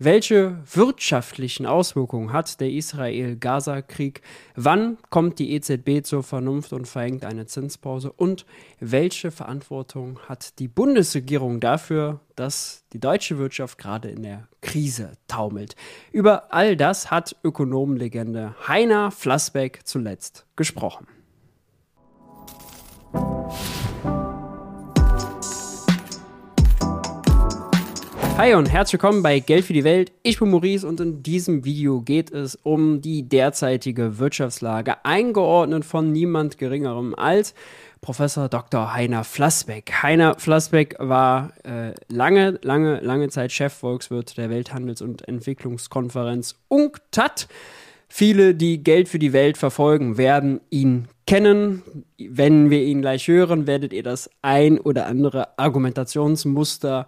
Welche 0.00 0.58
wirtschaftlichen 0.72 1.66
Auswirkungen 1.66 2.32
hat 2.32 2.60
der 2.60 2.70
Israel-Gaza-Krieg? 2.70 4.22
Wann 4.54 4.96
kommt 5.10 5.40
die 5.40 5.50
EZB 5.54 6.04
zur 6.04 6.22
Vernunft 6.22 6.72
und 6.72 6.86
verhängt 6.86 7.24
eine 7.24 7.46
Zinspause? 7.46 8.12
Und 8.12 8.46
welche 8.78 9.32
Verantwortung 9.32 10.20
hat 10.28 10.60
die 10.60 10.68
Bundesregierung 10.68 11.58
dafür, 11.58 12.20
dass 12.36 12.84
die 12.92 13.00
deutsche 13.00 13.38
Wirtschaft 13.38 13.76
gerade 13.76 14.08
in 14.08 14.22
der 14.22 14.46
Krise 14.60 15.14
taumelt? 15.26 15.74
Über 16.12 16.54
all 16.54 16.76
das 16.76 17.10
hat 17.10 17.34
Ökonomenlegende 17.42 18.54
Heiner 18.68 19.10
Flassbeck 19.10 19.80
zuletzt 19.82 20.46
gesprochen. 20.54 21.08
Hi 28.38 28.54
und 28.54 28.70
herzlich 28.70 29.02
willkommen 29.02 29.24
bei 29.24 29.40
Geld 29.40 29.64
für 29.64 29.72
die 29.72 29.82
Welt. 29.82 30.12
Ich 30.22 30.38
bin 30.38 30.50
Maurice 30.50 30.86
und 30.86 31.00
in 31.00 31.24
diesem 31.24 31.64
Video 31.64 32.02
geht 32.02 32.30
es 32.30 32.54
um 32.54 33.00
die 33.00 33.28
derzeitige 33.28 34.20
Wirtschaftslage, 34.20 35.04
eingeordnet 35.04 35.84
von 35.84 36.12
niemand 36.12 36.56
Geringerem 36.56 37.16
als 37.16 37.52
Professor 38.00 38.48
Dr. 38.48 38.94
Heiner 38.94 39.24
Flassbeck. 39.24 40.04
Heiner 40.04 40.36
Flassbeck 40.38 40.94
war 41.00 41.50
äh, 41.64 41.94
lange, 42.06 42.60
lange, 42.62 43.00
lange 43.00 43.28
Zeit 43.28 43.50
Chefvolkswirt 43.50 44.38
der 44.38 44.50
Welthandels- 44.50 45.02
und 45.02 45.26
Entwicklungskonferenz 45.26 46.54
UNCTAD. 46.68 47.48
Viele, 48.06 48.54
die 48.54 48.84
Geld 48.84 49.08
für 49.08 49.18
die 49.18 49.32
Welt 49.32 49.58
verfolgen, 49.58 50.16
werden 50.16 50.60
ihn 50.70 51.08
kennen. 51.26 51.82
Wenn 52.16 52.70
wir 52.70 52.82
ihn 52.84 53.00
gleich 53.00 53.26
hören, 53.26 53.66
werdet 53.66 53.92
ihr 53.92 54.04
das 54.04 54.30
ein 54.42 54.78
oder 54.78 55.06
andere 55.06 55.58
Argumentationsmuster 55.58 57.06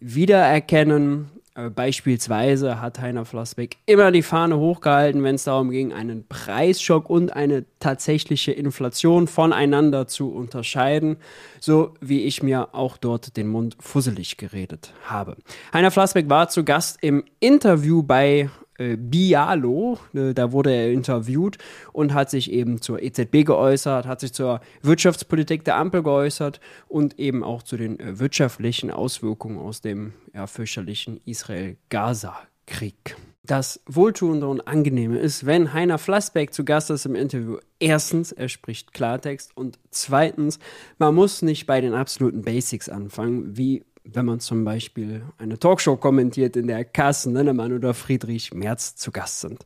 wiedererkennen. 0.00 1.30
Äh, 1.54 1.68
beispielsweise 1.68 2.80
hat 2.80 2.98
Heiner 2.98 3.26
Flossbeck 3.26 3.76
immer 3.84 4.10
die 4.10 4.22
Fahne 4.22 4.56
hochgehalten, 4.56 5.22
wenn 5.22 5.34
es 5.34 5.44
darum 5.44 5.70
ging, 5.70 5.92
einen 5.92 6.26
Preisschock 6.26 7.10
und 7.10 7.34
eine 7.34 7.66
tatsächliche 7.78 8.52
Inflation 8.52 9.26
voneinander 9.26 10.06
zu 10.06 10.32
unterscheiden, 10.32 11.16
so 11.60 11.92
wie 12.00 12.22
ich 12.22 12.42
mir 12.42 12.74
auch 12.74 12.96
dort 12.96 13.36
den 13.36 13.48
Mund 13.48 13.76
fusselig 13.80 14.38
geredet 14.38 14.94
habe. 15.04 15.36
Heiner 15.74 15.90
Flossbeck 15.90 16.30
war 16.30 16.48
zu 16.48 16.64
Gast 16.64 16.98
im 17.02 17.24
Interview 17.38 18.02
bei 18.02 18.48
äh, 18.78 18.96
Bialo, 18.96 19.98
äh, 20.14 20.34
da 20.34 20.52
wurde 20.52 20.72
er 20.72 20.92
interviewt 20.92 21.58
und 21.92 22.14
hat 22.14 22.30
sich 22.30 22.50
eben 22.50 22.80
zur 22.80 23.02
EZB 23.02 23.44
geäußert, 23.44 24.06
hat 24.06 24.20
sich 24.20 24.32
zur 24.32 24.60
Wirtschaftspolitik 24.82 25.64
der 25.64 25.76
Ampel 25.76 26.02
geäußert 26.02 26.60
und 26.88 27.18
eben 27.18 27.44
auch 27.44 27.62
zu 27.62 27.76
den 27.76 28.00
äh, 28.00 28.18
wirtschaftlichen 28.18 28.90
Auswirkungen 28.90 29.58
aus 29.58 29.80
dem 29.80 30.14
ja, 30.34 30.46
fürchterlichen 30.46 31.20
Israel-Gaza-Krieg. 31.24 33.16
Das 33.44 33.80
Wohltuende 33.86 34.46
und 34.46 34.68
Angenehme 34.68 35.18
ist, 35.18 35.46
wenn 35.46 35.72
Heiner 35.72 35.98
Flassbeck 35.98 36.54
zu 36.54 36.64
Gast 36.64 36.90
ist 36.90 37.06
im 37.06 37.16
Interview. 37.16 37.58
Erstens, 37.80 38.30
er 38.30 38.48
spricht 38.48 38.94
Klartext 38.94 39.56
und 39.56 39.80
zweitens, 39.90 40.60
man 40.98 41.12
muss 41.16 41.42
nicht 41.42 41.66
bei 41.66 41.80
den 41.80 41.92
absoluten 41.92 42.42
Basics 42.42 42.88
anfangen, 42.88 43.56
wie 43.56 43.84
wenn 44.04 44.26
man 44.26 44.40
zum 44.40 44.64
Beispiel 44.64 45.22
eine 45.38 45.58
Talkshow 45.58 45.96
kommentiert, 45.96 46.56
in 46.56 46.66
der 46.66 46.84
Carsten 46.84 47.32
Nennemann 47.32 47.72
oder 47.72 47.94
Friedrich 47.94 48.52
Merz 48.52 48.96
zu 48.96 49.10
Gast 49.10 49.40
sind. 49.40 49.64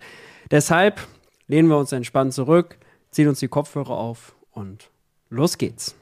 Deshalb 0.50 1.00
lehnen 1.48 1.68
wir 1.68 1.78
uns 1.78 1.92
entspannt 1.92 2.34
zurück, 2.34 2.78
ziehen 3.10 3.28
uns 3.28 3.40
die 3.40 3.48
Kopfhörer 3.48 3.96
auf 3.96 4.34
und 4.52 4.90
los 5.30 5.58
geht's. 5.58 5.94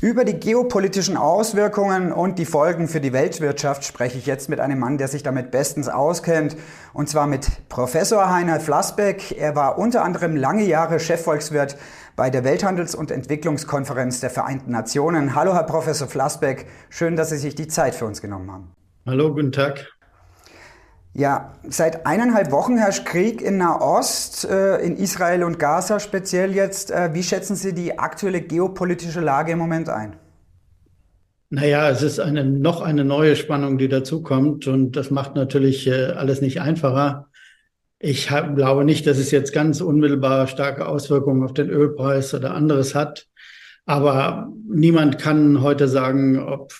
Über 0.00 0.24
die 0.24 0.38
geopolitischen 0.38 1.16
Auswirkungen 1.16 2.12
und 2.12 2.38
die 2.38 2.44
Folgen 2.44 2.86
für 2.86 3.00
die 3.00 3.12
Weltwirtschaft 3.12 3.84
spreche 3.84 4.16
ich 4.16 4.26
jetzt 4.26 4.48
mit 4.48 4.60
einem 4.60 4.78
Mann, 4.78 4.96
der 4.96 5.08
sich 5.08 5.24
damit 5.24 5.50
bestens 5.50 5.88
auskennt, 5.88 6.56
und 6.92 7.08
zwar 7.08 7.26
mit 7.26 7.68
Professor 7.68 8.30
Heiner 8.30 8.60
Flassbeck. 8.60 9.36
Er 9.36 9.56
war 9.56 9.76
unter 9.76 10.04
anderem 10.04 10.36
lange 10.36 10.64
Jahre 10.64 11.00
Chefvolkswirt 11.00 11.76
bei 12.14 12.30
der 12.30 12.44
Welthandels- 12.44 12.94
und 12.94 13.10
Entwicklungskonferenz 13.10 14.20
der 14.20 14.30
Vereinten 14.30 14.70
Nationen. 14.70 15.34
Hallo, 15.34 15.54
Herr 15.54 15.64
Professor 15.64 16.06
Flassbeck. 16.06 16.66
Schön, 16.90 17.16
dass 17.16 17.30
Sie 17.30 17.36
sich 17.36 17.54
die 17.56 17.66
Zeit 17.66 17.94
für 17.94 18.06
uns 18.06 18.22
genommen 18.22 18.52
haben. 18.52 18.72
Hallo, 19.04 19.32
guten 19.32 19.52
Tag. 19.52 19.97
Ja, 21.18 21.52
seit 21.68 22.06
eineinhalb 22.06 22.52
Wochen 22.52 22.78
herrscht 22.78 23.04
Krieg 23.04 23.42
in 23.42 23.56
Nahost, 23.56 24.44
äh, 24.44 24.76
in 24.76 24.96
Israel 24.96 25.42
und 25.42 25.58
Gaza 25.58 25.98
speziell 25.98 26.54
jetzt. 26.54 26.92
Äh, 26.92 27.12
wie 27.12 27.24
schätzen 27.24 27.56
Sie 27.56 27.74
die 27.74 27.98
aktuelle 27.98 28.40
geopolitische 28.40 29.18
Lage 29.18 29.50
im 29.50 29.58
Moment 29.58 29.88
ein? 29.88 30.14
Naja, 31.50 31.90
es 31.90 32.02
ist 32.02 32.20
eine, 32.20 32.44
noch 32.44 32.82
eine 32.82 33.04
neue 33.04 33.34
Spannung, 33.34 33.78
die 33.78 33.88
dazukommt 33.88 34.68
und 34.68 34.92
das 34.92 35.10
macht 35.10 35.34
natürlich 35.34 35.88
äh, 35.88 36.12
alles 36.12 36.40
nicht 36.40 36.60
einfacher. 36.60 37.26
Ich 37.98 38.28
glaube 38.28 38.84
nicht, 38.84 39.04
dass 39.08 39.18
es 39.18 39.32
jetzt 39.32 39.52
ganz 39.52 39.80
unmittelbar 39.80 40.46
starke 40.46 40.86
Auswirkungen 40.86 41.42
auf 41.42 41.52
den 41.52 41.68
Ölpreis 41.68 42.32
oder 42.32 42.54
anderes 42.54 42.94
hat. 42.94 43.26
Aber 43.86 44.52
niemand 44.68 45.18
kann 45.18 45.62
heute 45.62 45.88
sagen, 45.88 46.38
ob, 46.38 46.74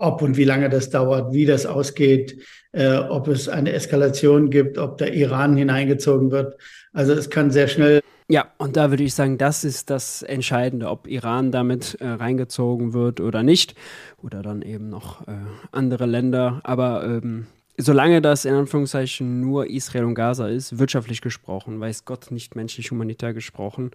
ob 0.00 0.20
und 0.20 0.36
wie 0.36 0.44
lange 0.44 0.68
das 0.68 0.90
dauert, 0.90 1.32
wie 1.32 1.46
das 1.46 1.64
ausgeht, 1.64 2.42
äh, 2.74 2.96
ob 2.96 3.28
es 3.28 3.48
eine 3.48 3.72
Eskalation 3.72 4.50
gibt, 4.50 4.78
ob 4.78 4.98
der 4.98 5.14
Iran 5.14 5.56
hineingezogen 5.56 6.30
wird. 6.30 6.56
Also 6.92 7.12
es 7.12 7.30
kann 7.30 7.50
sehr 7.50 7.68
schnell. 7.68 8.00
Ja, 8.28 8.46
und 8.58 8.76
da 8.76 8.90
würde 8.90 9.04
ich 9.04 9.14
sagen, 9.14 9.38
das 9.38 9.64
ist 9.64 9.90
das 9.90 10.22
Entscheidende, 10.22 10.88
ob 10.88 11.06
Iran 11.06 11.52
damit 11.52 11.98
äh, 12.00 12.06
reingezogen 12.06 12.92
wird 12.92 13.20
oder 13.20 13.42
nicht. 13.42 13.74
Oder 14.22 14.42
dann 14.42 14.62
eben 14.62 14.88
noch 14.88 15.26
äh, 15.28 15.32
andere 15.72 16.06
Länder. 16.06 16.60
Aber 16.64 17.04
ähm, 17.04 17.46
solange 17.76 18.22
das 18.22 18.44
in 18.44 18.54
Anführungszeichen 18.54 19.40
nur 19.40 19.68
Israel 19.68 20.04
und 20.04 20.14
Gaza 20.14 20.48
ist, 20.48 20.78
wirtschaftlich 20.78 21.20
gesprochen, 21.20 21.80
weiß 21.80 22.04
Gott 22.04 22.30
nicht 22.30 22.56
menschlich 22.56 22.90
humanitär 22.90 23.34
gesprochen, 23.34 23.90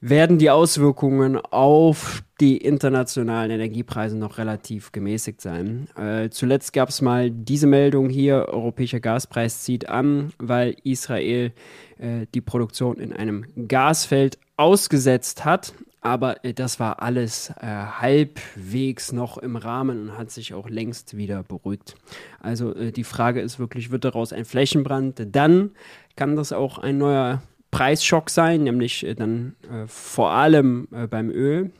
werden 0.00 0.38
die 0.38 0.50
Auswirkungen 0.50 1.36
auf 1.36 2.22
die 2.40 2.56
internationalen 2.56 3.50
Energiepreise 3.50 4.16
noch 4.16 4.38
relativ 4.38 4.92
gemäßigt 4.92 5.40
sein. 5.42 5.88
Äh, 5.94 6.30
zuletzt 6.30 6.72
gab 6.72 6.88
es 6.88 7.02
mal 7.02 7.30
diese 7.30 7.66
Meldung 7.66 8.08
hier, 8.08 8.48
europäischer 8.48 9.00
Gaspreis 9.00 9.62
zieht 9.62 9.90
an, 9.90 10.32
weil 10.38 10.74
Israel 10.84 11.52
äh, 11.98 12.26
die 12.34 12.40
Produktion 12.40 12.98
in 12.98 13.12
einem 13.12 13.44
Gasfeld 13.68 14.38
ausgesetzt 14.56 15.44
hat. 15.44 15.74
Aber 16.00 16.42
äh, 16.46 16.54
das 16.54 16.80
war 16.80 17.02
alles 17.02 17.50
äh, 17.60 17.66
halbwegs 17.66 19.12
noch 19.12 19.36
im 19.36 19.56
Rahmen 19.56 20.08
und 20.08 20.18
hat 20.18 20.30
sich 20.30 20.54
auch 20.54 20.70
längst 20.70 21.18
wieder 21.18 21.42
beruhigt. 21.42 21.94
Also 22.40 22.74
äh, 22.74 22.90
die 22.90 23.04
Frage 23.04 23.42
ist 23.42 23.58
wirklich, 23.58 23.90
wird 23.90 24.06
daraus 24.06 24.32
ein 24.32 24.46
Flächenbrand? 24.46 25.26
Dann 25.32 25.72
kann 26.16 26.36
das 26.36 26.52
auch 26.52 26.78
ein 26.78 26.96
neuer 26.96 27.42
Preisschock 27.70 28.30
sein, 28.30 28.64
nämlich 28.64 29.06
äh, 29.06 29.14
dann 29.14 29.54
äh, 29.62 29.86
vor 29.86 30.30
allem 30.30 30.88
äh, 30.92 31.06
beim 31.06 31.30
Öl. 31.30 31.70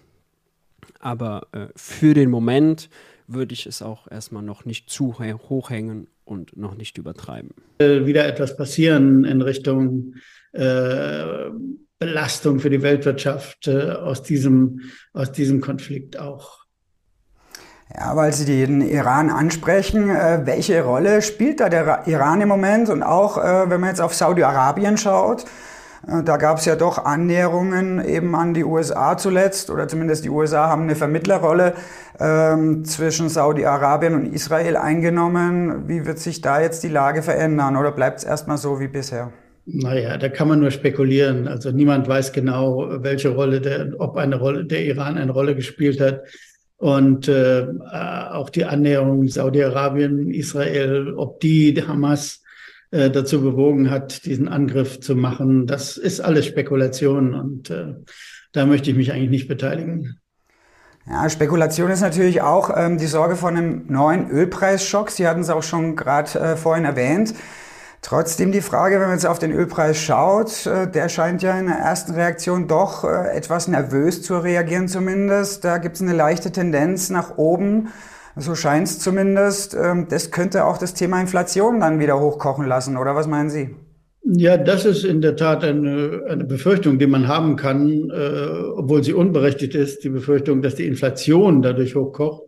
Aber 1.03 1.47
für 1.77 2.13
den 2.13 2.29
Moment 2.29 2.91
würde 3.27 3.55
ich 3.55 3.65
es 3.65 3.81
auch 3.81 4.07
erstmal 4.11 4.43
noch 4.43 4.67
nicht 4.67 4.91
zu 4.91 5.19
hochhängen 5.19 6.09
und 6.27 6.59
noch 6.59 6.75
nicht 6.75 6.99
übertreiben. 6.99 7.55
Wieder 7.79 8.27
etwas 8.27 8.55
passieren 8.55 9.25
in 9.25 9.41
Richtung 9.41 10.17
äh, 10.53 11.49
Belastung 11.99 12.61
für 12.61 12.69
die 12.69 12.83
Weltwirtschaft 12.83 13.67
äh, 13.67 13.93
aus, 13.93 14.23
diesem, 14.23 14.81
aus 15.15 15.33
diesem 15.33 15.63
Konflikt 15.63 16.19
auch. 16.19 16.67
Ja, 17.95 18.15
weil 18.15 18.35
Sie 18.35 18.45
den 18.45 18.83
Iran 18.83 19.31
ansprechen, 19.31 20.11
äh, 20.11 20.43
welche 20.45 20.83
Rolle 20.83 21.23
spielt 21.23 21.61
da 21.61 21.71
der 21.71 22.07
Iran 22.07 22.43
im 22.43 22.49
Moment? 22.49 22.91
Und 22.91 23.03
auch, 23.03 23.39
äh, 23.39 23.71
wenn 23.71 23.81
man 23.81 23.89
jetzt 23.89 24.03
auf 24.03 24.13
Saudi-Arabien 24.13 24.99
schaut, 24.99 25.45
äh, 25.45 25.70
da 26.07 26.37
gab 26.39 26.59
es 26.59 26.65
ja 26.65 26.77
doch 26.77 27.05
Annäherungen 27.05 28.03
eben 28.05 28.35
an 28.35 28.55
die 28.55 28.65
USA 28.65 29.19
zuletzt, 29.19 29.71
oder 29.71 29.87
zumindest 29.87 30.25
die 30.25 30.31
USA 30.31 30.69
haben 30.69 30.83
eine 30.83 30.97
Vermittlerrolle 30.97 31.75
ähm, 32.19 32.85
zwischen 32.85 33.29
Saudi-Arabien 33.29 34.15
und 34.15 34.33
Israel 34.33 34.77
eingenommen. 34.77 35.89
Wie 35.89 36.07
wird 36.07 36.19
sich 36.19 36.41
da 36.41 36.61
jetzt 36.61 36.83
die 36.83 36.89
Lage 36.89 37.23
verändern 37.23 37.77
oder 37.77 37.93
bleibt 37.93 38.19
es 38.19 38.25
erstmal 38.25 38.57
so 38.57 38.81
wie 38.81 38.89
bisher? 38.89 39.33
Naja, 39.67 40.17
da 40.17 40.29
kann 40.31 40.49
man 40.49 40.61
nur 40.61 40.71
spekulieren. 40.71 41.47
Also 41.47 41.71
niemand 41.71 42.09
weiß 42.09 42.33
genau, 42.33 42.89
welche 43.03 43.29
Rolle 43.29 43.61
der, 43.61 43.93
ob 43.99 44.17
eine 44.17 44.37
Rolle 44.37 44.65
der 44.65 44.85
Iran 44.85 45.19
eine 45.19 45.33
Rolle 45.33 45.55
gespielt 45.55 46.01
hat. 46.01 46.23
Und 46.79 47.29
äh, 47.29 47.67
auch 48.33 48.49
die 48.49 48.65
Annäherung 48.65 49.29
Saudi-Arabien, 49.29 50.31
Israel, 50.33 51.13
ob 51.15 51.41
die 51.41 51.75
Hamas 51.87 52.43
äh, 52.91 53.11
dazu 53.11 53.43
bewogen 53.43 53.91
hat, 53.91 54.25
diesen 54.25 54.49
Angriff 54.49 55.01
zu 55.01 55.15
machen, 55.15 55.67
das 55.67 55.97
ist 55.97 56.21
alles 56.21 56.47
Spekulation 56.47 57.35
und 57.35 57.71
äh, 57.71 57.95
da 58.53 58.67
möchte 58.67 58.91
ich 58.91 58.97
mich 58.97 59.13
eigentlich 59.13 59.31
nicht 59.31 59.49
beteiligen. 59.49 60.19
Ja, 61.07 61.29
Spekulation 61.29 61.91
ist 61.91 62.03
natürlich 62.03 62.43
auch 62.43 62.71
ähm, 62.77 62.99
die 62.99 63.07
Sorge 63.07 63.37
vor 63.37 63.49
einem 63.49 63.87
neuen 63.89 64.31
Ölpreisschock. 64.31 65.11
Sie 65.11 65.27
hatten 65.27 65.41
es 65.41 65.51
auch 65.51 65.63
schon 65.63 65.97
gerade 65.97 66.39
äh, 66.39 66.57
vorhin 66.57 66.85
erwähnt. 66.85 67.35
Trotzdem 68.03 68.51
die 68.51 68.61
Frage, 68.61 68.95
wenn 68.95 69.09
man 69.09 69.17
jetzt 69.17 69.27
auf 69.27 69.39
den 69.39 69.53
Ölpreis 69.53 69.99
schaut, 69.99 70.67
äh, 70.67 70.91
der 70.91 71.09
scheint 71.09 71.43
ja 71.43 71.59
in 71.59 71.67
der 71.67 71.77
ersten 71.77 72.13
Reaktion 72.13 72.67
doch 72.67 73.05
äh, 73.05 73.37
etwas 73.37 73.69
nervös 73.69 74.23
zu 74.23 74.39
reagieren 74.39 74.89
zumindest. 74.89 75.65
Da 75.65 75.79
gibt 75.79 75.97
es 75.97 76.03
eine 76.03 76.13
leichte 76.13 76.53
Tendenz 76.53 77.11
nach 77.11 77.37
oben. 77.39 77.89
So 78.41 78.55
scheint 78.55 78.89
es 78.89 78.99
zumindest. 78.99 79.75
Ähm, 79.75 80.07
das 80.09 80.31
könnte 80.31 80.65
auch 80.65 80.79
das 80.79 80.95
Thema 80.95 81.21
Inflation 81.21 81.81
dann 81.81 82.01
wieder 82.01 82.19
hochkochen 82.19 82.67
lassen, 82.67 82.97
oder 82.97 83.15
was 83.15 83.27
meinen 83.27 83.51
Sie? 83.51 83.75
Ja, 84.23 84.57
das 84.57 84.85
ist 84.85 85.05
in 85.05 85.21
der 85.21 85.37
Tat 85.37 85.65
eine, 85.65 86.23
eine 86.29 86.45
Befürchtung, 86.45 86.99
die 86.99 87.07
man 87.07 87.29
haben 87.29 87.57
kann, 87.57 88.11
äh, 88.11 88.49
obwohl 88.75 89.03
sie 89.03 89.15
unberechtigt 89.15 89.75
ist, 89.75 90.05
die 90.05 90.11
Befürchtung, 90.11 90.63
dass 90.63 90.75
die 90.75 90.87
Inflation 90.87 91.63
dadurch 91.63 91.95
hochkocht. 91.95 92.45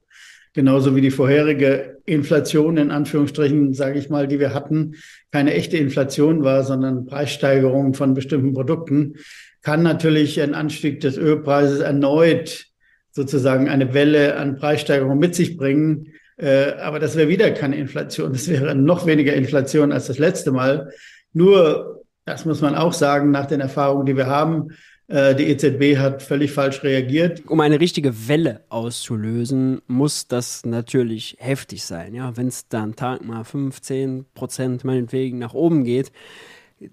Genauso 0.55 0.94
wie 0.94 1.00
die 1.00 1.11
vorherige 1.11 1.99
Inflation, 2.05 2.77
in 2.77 2.91
Anführungsstrichen, 2.91 3.73
sage 3.73 3.99
ich 3.99 4.11
mal, 4.11 4.29
die 4.29 4.38
wir 4.38 4.53
hatten, 4.53 4.97
keine 5.31 5.55
echte 5.55 5.79
Inflation 5.79 6.45
war, 6.45 6.62
sondern 6.62 7.06
Preissteigerungen 7.06 7.95
von 7.95 8.12
bestimmten 8.12 8.53
Produkten, 8.53 9.15
kann 9.62 9.83
natürlich 9.83 10.41
ein 10.43 10.55
Anstieg 10.55 11.00
des 11.00 11.17
Ölpreises 11.17 11.81
erneut 11.81 12.72
sozusagen 13.12 13.69
eine 13.69 13.94
Welle 13.94 14.37
an 14.37 14.56
Preissteigerungen 14.56 15.19
mit 15.19 15.35
sich 15.35 15.56
bringen. 15.56 16.09
Äh, 16.37 16.73
aber 16.81 16.99
das 16.99 17.17
wäre 17.17 17.29
wieder 17.29 17.50
keine 17.53 17.76
Inflation. 17.76 18.32
Das 18.32 18.49
wäre 18.49 18.75
noch 18.75 19.06
weniger 19.06 19.35
Inflation 19.35 19.93
als 19.93 20.06
das 20.06 20.19
letzte 20.19 20.50
Mal. 20.50 20.91
Nur, 21.32 22.03
das 22.25 22.44
muss 22.44 22.61
man 22.61 22.75
auch 22.75 22.93
sagen, 22.93 23.31
nach 23.31 23.47
den 23.47 23.61
Erfahrungen, 23.61 24.06
die 24.06 24.17
wir 24.17 24.26
haben, 24.26 24.70
äh, 25.09 25.35
die 25.35 25.44
EZB 25.49 25.99
hat 25.99 26.23
völlig 26.23 26.53
falsch 26.53 26.82
reagiert. 26.82 27.43
Um 27.47 27.61
eine 27.61 27.81
richtige 27.81 28.29
Welle 28.29 28.62
auszulösen, 28.70 29.82
muss 29.87 30.26
das 30.26 30.64
natürlich 30.64 31.37
heftig 31.38 31.85
sein. 31.85 32.14
Ja? 32.14 32.37
Wenn 32.37 32.49
es 32.49 32.69
dann 32.69 32.97
Tag 32.97 33.23
mal 33.23 33.44
15 33.44 34.25
Prozent 34.35 34.85
meinetwegen 34.85 35.38
nach 35.38 35.53
oben 35.53 35.85
geht, 35.85 36.12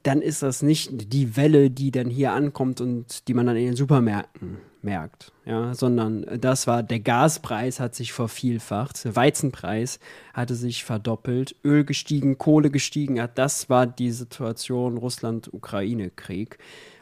dann 0.03 0.21
ist 0.21 0.43
das 0.43 0.61
nicht 0.61 1.13
die 1.13 1.37
Welle, 1.37 1.71
die 1.71 1.91
dann 1.91 2.09
hier 2.09 2.33
ankommt 2.33 2.81
und 2.81 3.27
die 3.27 3.33
man 3.33 3.47
dann 3.47 3.55
in 3.55 3.67
den 3.67 3.75
Supermärkten 3.75 4.57
merkt, 4.81 5.31
ja, 5.45 5.73
sondern 5.73 6.25
das 6.39 6.67
war 6.67 6.83
der 6.83 6.99
Gaspreis 6.99 7.79
hat 7.79 7.95
sich 7.95 8.13
vervielfacht, 8.13 9.03
der 9.03 9.15
Weizenpreis 9.15 9.99
hatte 10.33 10.55
sich 10.55 10.83
verdoppelt, 10.83 11.55
Öl 11.63 11.83
gestiegen, 11.83 12.37
Kohle 12.37 12.69
gestiegen, 12.69 13.17
ja, 13.17 13.27
das 13.27 13.69
war 13.69 13.87
die 13.87 14.11
Situation 14.11 14.97
Russland-Ukraine-Krieg. 14.97 16.57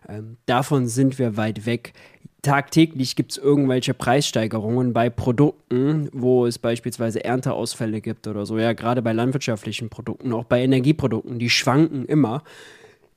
Ähm, 0.09 0.37
davon 0.45 0.87
sind 0.87 1.19
wir 1.19 1.37
weit 1.37 1.65
weg. 1.65 1.93
Tagtäglich 2.41 3.15
gibt 3.15 3.31
es 3.31 3.37
irgendwelche 3.37 3.93
Preissteigerungen 3.93 4.93
bei 4.93 5.09
Produkten, 5.09 6.09
wo 6.13 6.45
es 6.45 6.59
beispielsweise 6.59 7.23
Ernteausfälle 7.23 7.99
gibt 7.99 8.27
oder 8.27 8.45
so. 8.45 8.57
Ja, 8.57 8.73
gerade 8.73 9.01
bei 9.01 9.11
landwirtschaftlichen 9.11 9.89
Produkten, 9.89 10.31
auch 10.33 10.45
bei 10.45 10.63
Energieprodukten, 10.63 11.39
die 11.39 11.49
schwanken 11.49 12.05
immer 12.05 12.43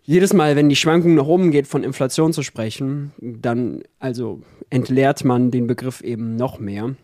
jedes 0.04 0.32
Mal, 0.32 0.56
wenn 0.56 0.68
die 0.68 0.76
Schwankung 0.76 1.14
nach 1.14 1.26
oben 1.26 1.50
geht, 1.50 1.66
von 1.66 1.84
Inflation 1.84 2.32
zu 2.32 2.42
sprechen, 2.42 3.12
dann 3.18 3.82
also 3.98 4.42
entleert 4.70 5.24
man 5.24 5.50
den 5.50 5.66
Begriff 5.66 6.00
eben 6.00 6.36
noch 6.36 6.58
mehr. 6.58 6.94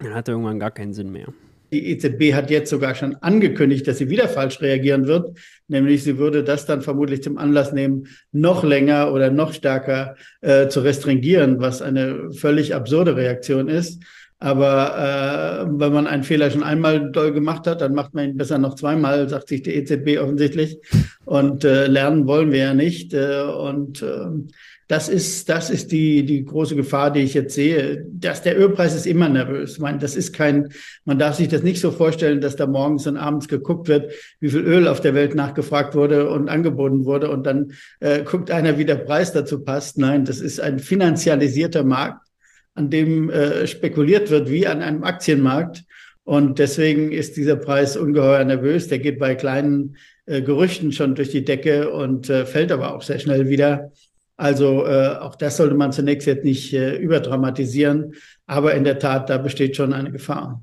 Dann 0.00 0.14
hat 0.14 0.28
er 0.28 0.32
irgendwann 0.32 0.58
gar 0.58 0.70
keinen 0.70 0.92
Sinn 0.92 1.12
mehr. 1.12 1.28
Die 1.72 1.90
EZB 1.90 2.34
hat 2.34 2.50
jetzt 2.50 2.70
sogar 2.70 2.94
schon 2.94 3.16
angekündigt, 3.16 3.88
dass 3.88 3.98
sie 3.98 4.08
wieder 4.08 4.28
falsch 4.28 4.60
reagieren 4.60 5.06
wird, 5.06 5.36
nämlich 5.66 6.04
sie 6.04 6.18
würde 6.18 6.44
das 6.44 6.66
dann 6.66 6.82
vermutlich 6.82 7.22
zum 7.22 7.36
Anlass 7.36 7.72
nehmen, 7.72 8.06
noch 8.30 8.62
länger 8.62 9.12
oder 9.12 9.30
noch 9.30 9.52
stärker 9.52 10.14
äh, 10.40 10.68
zu 10.68 10.80
restringieren, 10.80 11.60
was 11.60 11.82
eine 11.82 12.32
völlig 12.32 12.74
absurde 12.74 13.16
Reaktion 13.16 13.68
ist. 13.68 14.04
Aber 14.44 15.64
äh, 15.64 15.80
wenn 15.80 15.94
man 15.94 16.06
einen 16.06 16.22
Fehler 16.22 16.50
schon 16.50 16.62
einmal 16.62 17.10
doll 17.10 17.32
gemacht 17.32 17.66
hat, 17.66 17.80
dann 17.80 17.94
macht 17.94 18.12
man 18.12 18.28
ihn 18.28 18.36
besser 18.36 18.58
noch 18.58 18.74
zweimal, 18.74 19.26
sagt 19.26 19.48
sich 19.48 19.62
die 19.62 19.74
EZB 19.74 20.18
offensichtlich. 20.20 20.76
Und 21.24 21.64
äh, 21.64 21.86
lernen 21.86 22.26
wollen 22.26 22.52
wir 22.52 22.58
ja 22.58 22.74
nicht. 22.74 23.14
Äh, 23.14 23.40
und 23.40 24.02
äh, 24.02 24.26
das 24.86 25.08
ist, 25.08 25.48
das 25.48 25.70
ist 25.70 25.92
die, 25.92 26.26
die 26.26 26.44
große 26.44 26.76
Gefahr, 26.76 27.10
die 27.10 27.20
ich 27.20 27.32
jetzt 27.32 27.54
sehe. 27.54 28.04
Dass 28.12 28.42
der 28.42 28.60
Ölpreis 28.60 28.94
ist 28.94 29.06
immer 29.06 29.30
nervös. 29.30 29.72
Ich 29.72 29.78
meine, 29.78 29.96
das 29.96 30.14
ist 30.14 30.34
kein, 30.34 30.68
man 31.06 31.18
darf 31.18 31.36
sich 31.36 31.48
das 31.48 31.62
nicht 31.62 31.80
so 31.80 31.90
vorstellen, 31.90 32.42
dass 32.42 32.54
da 32.54 32.66
morgens 32.66 33.06
und 33.06 33.16
abends 33.16 33.48
geguckt 33.48 33.88
wird, 33.88 34.12
wie 34.40 34.50
viel 34.50 34.60
Öl 34.60 34.88
auf 34.88 35.00
der 35.00 35.14
Welt 35.14 35.34
nachgefragt 35.34 35.94
wurde 35.94 36.28
und 36.28 36.50
angeboten 36.50 37.06
wurde 37.06 37.30
und 37.30 37.46
dann 37.46 37.72
äh, 38.00 38.22
guckt 38.24 38.50
einer, 38.50 38.76
wie 38.76 38.84
der 38.84 38.96
Preis 38.96 39.32
dazu 39.32 39.64
passt. 39.64 39.96
Nein, 39.96 40.26
das 40.26 40.40
ist 40.40 40.60
ein 40.60 40.80
finanzialisierter 40.80 41.82
Markt 41.82 42.24
an 42.74 42.90
dem 42.90 43.30
äh, 43.30 43.66
spekuliert 43.66 44.30
wird 44.30 44.50
wie 44.50 44.66
an 44.66 44.82
einem 44.82 45.04
Aktienmarkt. 45.04 45.84
Und 46.24 46.58
deswegen 46.58 47.12
ist 47.12 47.36
dieser 47.36 47.56
Preis 47.56 47.96
ungeheuer 47.96 48.44
nervös. 48.44 48.88
Der 48.88 48.98
geht 48.98 49.18
bei 49.18 49.34
kleinen 49.34 49.96
äh, 50.26 50.42
Gerüchten 50.42 50.92
schon 50.92 51.14
durch 51.14 51.30
die 51.30 51.44
Decke 51.44 51.90
und 51.90 52.30
äh, 52.30 52.46
fällt 52.46 52.72
aber 52.72 52.94
auch 52.94 53.02
sehr 53.02 53.18
schnell 53.18 53.48
wieder. 53.48 53.92
Also 54.36 54.86
äh, 54.86 55.16
auch 55.20 55.36
das 55.36 55.58
sollte 55.58 55.74
man 55.74 55.92
zunächst 55.92 56.26
jetzt 56.26 56.44
nicht 56.44 56.72
äh, 56.72 56.96
überdramatisieren. 56.96 58.14
Aber 58.46 58.74
in 58.74 58.84
der 58.84 58.98
Tat, 58.98 59.30
da 59.30 59.38
besteht 59.38 59.76
schon 59.76 59.92
eine 59.92 60.10
Gefahr. 60.10 60.62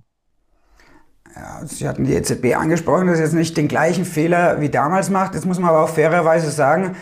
Ja, 1.36 1.62
Sie 1.66 1.88
hatten 1.88 2.04
die 2.04 2.14
EZB 2.14 2.56
angesprochen, 2.58 3.08
dass 3.08 3.18
sie 3.18 3.24
jetzt 3.24 3.34
nicht 3.34 3.56
den 3.56 3.70
gleichen 3.70 4.04
Fehler 4.04 4.60
wie 4.60 4.68
damals 4.70 5.10
macht. 5.10 5.34
Jetzt 5.34 5.46
muss 5.46 5.60
man 5.60 5.70
aber 5.70 5.84
auch 5.84 5.90
fairerweise 5.90 6.50
sagen, 6.52 6.98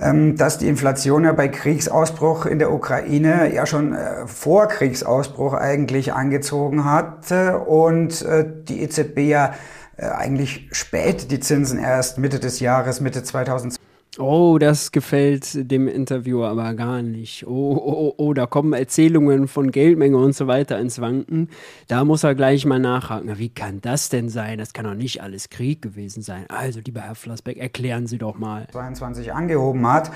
dass 0.00 0.58
die 0.58 0.68
Inflation 0.68 1.24
ja 1.24 1.32
bei 1.32 1.48
Kriegsausbruch 1.48 2.46
in 2.46 2.58
der 2.58 2.72
Ukraine 2.72 3.52
ja 3.54 3.66
schon 3.66 3.94
äh, 3.94 4.26
vor 4.26 4.68
Kriegsausbruch 4.68 5.52
eigentlich 5.52 6.14
angezogen 6.14 6.84
hatte 6.84 7.58
und 7.58 8.22
äh, 8.22 8.44
die 8.68 8.82
EZB 8.82 9.18
ja 9.18 9.54
äh, 9.96 10.06
eigentlich 10.06 10.68
spät 10.72 11.30
die 11.30 11.40
Zinsen 11.40 11.78
erst 11.78 12.18
Mitte 12.18 12.40
des 12.40 12.60
Jahres, 12.60 13.00
Mitte 13.00 13.22
2020 13.22 13.91
Oh, 14.18 14.58
das 14.58 14.92
gefällt 14.92 15.70
dem 15.70 15.88
Interviewer 15.88 16.50
aber 16.50 16.74
gar 16.74 17.00
nicht. 17.00 17.46
Oh, 17.46 17.50
oh, 17.50 17.92
oh, 17.92 18.14
oh, 18.18 18.34
da 18.34 18.44
kommen 18.44 18.74
Erzählungen 18.74 19.48
von 19.48 19.70
Geldmenge 19.70 20.18
und 20.18 20.34
so 20.34 20.46
weiter 20.46 20.78
ins 20.78 21.00
Wanken. 21.00 21.48
Da 21.88 22.04
muss 22.04 22.22
er 22.22 22.34
gleich 22.34 22.66
mal 22.66 22.78
nachhaken. 22.78 23.38
Wie 23.38 23.48
kann 23.48 23.80
das 23.80 24.10
denn 24.10 24.28
sein? 24.28 24.58
Das 24.58 24.74
kann 24.74 24.84
doch 24.84 24.94
nicht 24.94 25.22
alles 25.22 25.48
Krieg 25.48 25.80
gewesen 25.80 26.22
sein. 26.22 26.44
Also, 26.48 26.80
lieber 26.84 27.00
Herr 27.00 27.14
Flassbeck, 27.14 27.56
erklären 27.56 28.06
Sie 28.06 28.18
doch 28.18 28.36
mal. 28.36 28.66
22 28.72 29.32
angehoben 29.32 29.90
hat. 29.90 30.10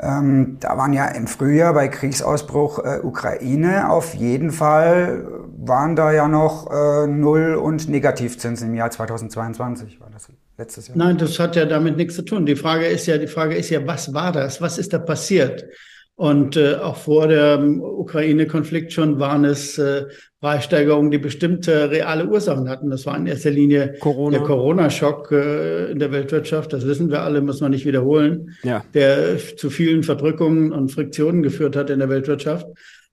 Ähm, 0.00 0.56
da 0.60 0.78
waren 0.78 0.94
ja 0.94 1.06
im 1.06 1.26
Frühjahr 1.26 1.74
bei 1.74 1.88
Kriegsausbruch 1.88 2.78
äh, 2.78 3.00
Ukraine 3.02 3.90
auf 3.90 4.14
jeden 4.14 4.50
Fall 4.50 5.26
waren 5.56 5.96
da 5.96 6.12
ja 6.12 6.28
noch 6.28 6.70
äh, 6.70 7.06
Null- 7.06 7.56
und 7.56 7.88
Negativzinsen 7.88 8.68
im 8.68 8.74
Jahr 8.74 8.90
2022. 8.90 10.00
War 10.00 10.10
das 10.10 10.28
letztes 10.58 10.88
Jahr? 10.88 10.96
Nein, 10.96 11.18
das 11.18 11.38
hat 11.38 11.56
ja 11.56 11.64
damit 11.64 11.96
nichts 11.96 12.16
zu 12.16 12.22
tun. 12.22 12.46
Die 12.46 12.56
Frage 12.56 12.86
ist 12.86 13.06
ja, 13.06 13.18
die 13.18 13.26
Frage 13.26 13.56
ist 13.56 13.70
ja, 13.70 13.86
was 13.86 14.12
war 14.14 14.32
das? 14.32 14.60
Was 14.60 14.78
ist 14.78 14.92
da 14.92 14.98
passiert? 14.98 15.66
Und 16.16 16.56
äh, 16.56 16.76
auch 16.76 16.96
vor 16.96 17.28
dem 17.28 17.82
Ukraine-Konflikt 17.82 18.90
schon 18.90 19.20
waren 19.20 19.44
es 19.44 19.76
äh, 19.76 20.06
Preissteigerungen, 20.40 21.10
die 21.10 21.18
bestimmte 21.18 21.90
reale 21.90 22.26
Ursachen 22.26 22.70
hatten. 22.70 22.88
Das 22.88 23.04
war 23.04 23.18
in 23.18 23.26
erster 23.26 23.50
Linie 23.50 23.96
Corona. 24.00 24.38
der 24.38 24.46
Corona-Schock 24.46 25.30
äh, 25.30 25.90
in 25.90 25.98
der 25.98 26.12
Weltwirtschaft. 26.12 26.72
Das 26.72 26.86
wissen 26.86 27.10
wir 27.10 27.20
alle, 27.20 27.42
muss 27.42 27.60
man 27.60 27.70
nicht 27.70 27.84
wiederholen, 27.84 28.56
ja. 28.62 28.82
der 28.94 29.36
zu 29.56 29.68
vielen 29.68 30.04
Verdrückungen 30.04 30.72
und 30.72 30.90
Friktionen 30.90 31.42
geführt 31.42 31.76
hat 31.76 31.90
in 31.90 31.98
der 31.98 32.08
Weltwirtschaft. 32.08 32.66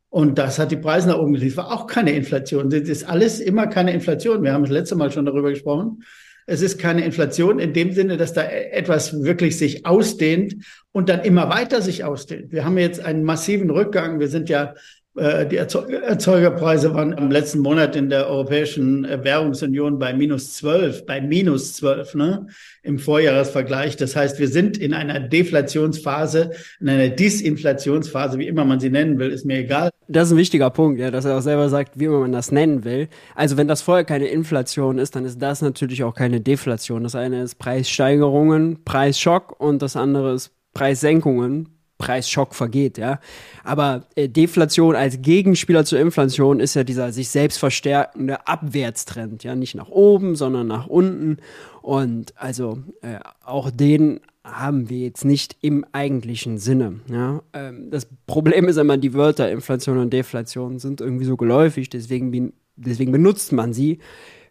Und 0.10 0.38
das 0.38 0.58
hat 0.58 0.72
die 0.72 0.78
Preise 0.78 1.10
nach 1.10 1.18
oben 1.18 1.34
getrieben. 1.34 1.58
War 1.58 1.74
auch 1.74 1.88
keine 1.88 2.12
Inflation. 2.12 2.70
Das 2.70 2.82
ist 2.82 3.10
alles 3.10 3.42
immer 3.42 3.68
keine 3.68 3.94
Inflation. 3.94 4.44
Wir 4.44 4.54
haben 4.54 4.64
das 4.64 4.72
letzte 4.72 4.96
Mal 4.96 5.12
schon 5.12 5.26
darüber 5.26 5.50
gesprochen. 5.50 6.04
Es 6.46 6.62
ist 6.62 6.78
keine 6.78 7.06
Inflation 7.06 7.60
in 7.60 7.74
dem 7.74 7.92
Sinne, 7.94 8.18
dass 8.18 8.34
da 8.34 8.44
etwas 8.44 9.24
wirklich 9.24 9.58
sich 9.58 9.86
ausdehnt 9.86 10.56
und 10.92 11.10
dann 11.10 11.22
immer 11.22 11.50
weiter 11.50 11.82
sich 11.82 12.04
ausdehnt. 12.04 12.52
Wir 12.52 12.66
haben 12.66 12.78
jetzt 12.78 13.00
einen 13.00 13.24
massiven 13.24 13.70
Rückgang. 13.70 14.20
Wir 14.20 14.28
sind 14.28 14.50
ja 14.50 14.76
die 15.16 15.58
Erzeugerpreise 15.58 16.96
waren 16.96 17.14
im 17.14 17.30
letzten 17.30 17.60
Monat 17.60 17.96
in 17.96 18.10
der 18.10 18.28
Europäischen 18.28 19.04
Währungsunion 19.04 20.00
bei 20.00 20.12
minus 20.12 20.56
zwölf, 20.56 21.06
bei 21.06 21.22
minus 21.22 21.74
zwölf, 21.74 22.16
ne, 22.16 22.48
im 22.82 22.98
Vorjahresvergleich. 22.98 23.96
Das 23.96 24.16
heißt, 24.16 24.40
wir 24.40 24.48
sind 24.48 24.78
in 24.78 24.94
einer 24.94 25.20
Deflationsphase, 25.20 26.52
in 26.82 26.90
einer 26.90 27.10
Disinflationsphase, 27.10 28.40
wie 28.40 28.48
immer 28.48 28.66
man 28.66 28.80
sie 28.80 28.90
nennen 28.90 29.20
will, 29.20 29.30
ist 29.30 29.46
mir 29.46 29.60
egal. 29.60 29.92
Das 30.08 30.28
ist 30.28 30.34
ein 30.34 30.38
wichtiger 30.38 30.72
Punkt, 30.72 31.00
ja, 31.00 31.12
dass 31.12 31.26
er 31.26 31.38
auch 31.38 31.42
selber 31.42 31.70
sagt, 31.70 32.00
wie 32.00 32.06
immer 32.06 32.20
man 32.20 32.32
das 32.32 32.52
nennen 32.52 32.84
will. 32.84 33.08
Also 33.36 33.56
wenn 33.56 33.68
das 33.68 33.84
vorher 33.84 34.06
keine 34.06 34.26
Inflation 34.26 34.98
ist, 34.98 35.16
dann 35.16 35.26
ist 35.26 35.40
das 35.42 35.62
natürlich 35.62 36.04
auch 36.04 36.16
keine 36.16 36.42
Deflation. 36.42 37.04
Das 37.04 37.14
eine 37.14 37.44
ist 37.44 37.56
Preissteigerungen, 37.56 38.84
Preisschock 38.84 39.60
und 39.60 39.82
das 39.84 39.96
andere 39.96 40.34
ist 40.34 40.52
Preissenkungen, 40.74 41.73
Preisschock 42.04 42.54
vergeht, 42.54 42.98
ja. 42.98 43.20
Aber 43.64 44.08
äh, 44.16 44.28
Deflation 44.28 44.96
als 44.96 45.22
Gegenspieler 45.22 45.86
zur 45.86 46.00
Inflation 46.00 46.60
ist 46.60 46.74
ja 46.74 46.84
dieser 46.84 47.12
sich 47.12 47.30
selbst 47.30 47.58
verstärkende 47.58 48.48
Abwärtstrend, 48.48 49.44
ja, 49.44 49.56
nicht 49.56 49.76
nach 49.76 49.90
oben, 49.90 50.36
sondern 50.36 50.68
nach 50.68 50.88
unten. 50.88 51.38
Und 51.82 52.34
also 52.38 52.80
äh, 53.02 53.20
auch 53.46 53.72
den 53.72 54.20
haben 54.44 54.90
wir 54.90 55.00
jetzt 55.00 55.24
nicht 55.24 55.56
im 55.62 55.86
eigentlichen 55.94 56.58
Sinne. 56.58 57.00
Ja? 57.10 57.42
Ähm, 57.54 57.90
das 57.90 58.08
Problem 58.28 58.68
ist 58.68 58.78
immer, 58.78 58.98
die 58.98 59.14
Wörter 59.14 59.50
Inflation 59.50 59.98
und 59.98 60.12
Deflation 60.12 60.80
sind 60.80 61.00
irgendwie 61.00 61.26
so 61.26 61.38
geläufig, 61.38 61.90
deswegen, 61.90 62.54
deswegen 62.76 63.12
benutzt 63.12 63.54
man 63.54 63.74
sie 63.74 64.00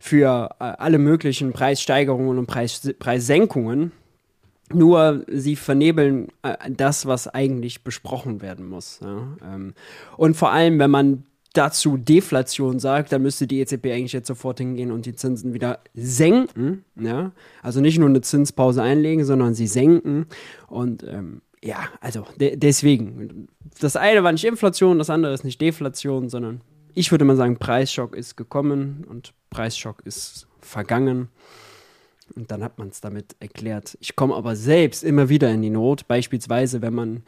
für 0.00 0.56
äh, 0.58 0.64
alle 0.64 0.98
möglichen 0.98 1.52
Preissteigerungen 1.52 2.38
und 2.38 2.46
Preis, 2.46 2.92
Preissenkungen. 2.98 3.92
Nur 4.74 5.24
sie 5.28 5.56
vernebeln 5.56 6.28
äh, 6.42 6.70
das, 6.70 7.06
was 7.06 7.28
eigentlich 7.28 7.84
besprochen 7.84 8.42
werden 8.42 8.68
muss. 8.68 9.00
Ja? 9.02 9.36
Ähm, 9.44 9.74
und 10.16 10.36
vor 10.36 10.52
allem, 10.52 10.78
wenn 10.78 10.90
man 10.90 11.24
dazu 11.52 11.96
Deflation 11.96 12.78
sagt, 12.78 13.12
dann 13.12 13.22
müsste 13.22 13.46
die 13.46 13.60
EZB 13.60 13.86
eigentlich 13.86 14.12
jetzt 14.12 14.28
sofort 14.28 14.58
hingehen 14.58 14.90
und 14.90 15.06
die 15.06 15.14
Zinsen 15.14 15.52
wieder 15.52 15.80
senken. 15.94 16.84
Ja? 16.98 17.32
Also 17.62 17.80
nicht 17.80 17.98
nur 17.98 18.08
eine 18.08 18.22
Zinspause 18.22 18.82
einlegen, 18.82 19.24
sondern 19.24 19.54
sie 19.54 19.66
senken. 19.66 20.26
Und 20.68 21.02
ähm, 21.04 21.42
ja, 21.62 21.84
also 22.00 22.26
de 22.40 22.56
deswegen. 22.56 23.48
Das 23.80 23.96
eine 23.96 24.24
war 24.24 24.32
nicht 24.32 24.44
Inflation, 24.44 24.98
das 24.98 25.10
andere 25.10 25.32
ist 25.32 25.44
nicht 25.44 25.60
Deflation, 25.60 26.28
sondern 26.28 26.60
ich 26.94 27.10
würde 27.10 27.24
mal 27.24 27.36
sagen, 27.36 27.58
Preisschock 27.58 28.14
ist 28.16 28.36
gekommen 28.36 29.04
und 29.08 29.32
Preisschock 29.50 30.02
ist 30.04 30.46
vergangen. 30.60 31.28
Und 32.34 32.50
dann 32.50 32.62
hat 32.62 32.78
man 32.78 32.88
es 32.88 33.00
damit 33.00 33.36
erklärt. 33.40 33.96
Ich 34.00 34.16
komme 34.16 34.34
aber 34.34 34.56
selbst 34.56 35.04
immer 35.04 35.28
wieder 35.28 35.50
in 35.50 35.62
die 35.62 35.70
Not, 35.70 36.08
beispielsweise 36.08 36.82
wenn 36.82 36.94
man 36.94 37.22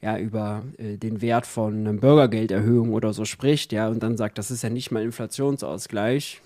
ja 0.00 0.18
über 0.18 0.62
äh, 0.78 0.96
den 0.96 1.20
Wert 1.20 1.46
von 1.46 1.86
einer 1.86 1.92
Bürgergelderhöhung 1.92 2.92
oder 2.94 3.12
so 3.12 3.24
spricht, 3.24 3.72
ja, 3.72 3.88
und 3.88 4.02
dann 4.02 4.16
sagt, 4.16 4.38
das 4.38 4.50
ist 4.50 4.62
ja 4.62 4.70
nicht 4.70 4.90
mal 4.90 5.02
Inflationsausgleich. 5.02 6.40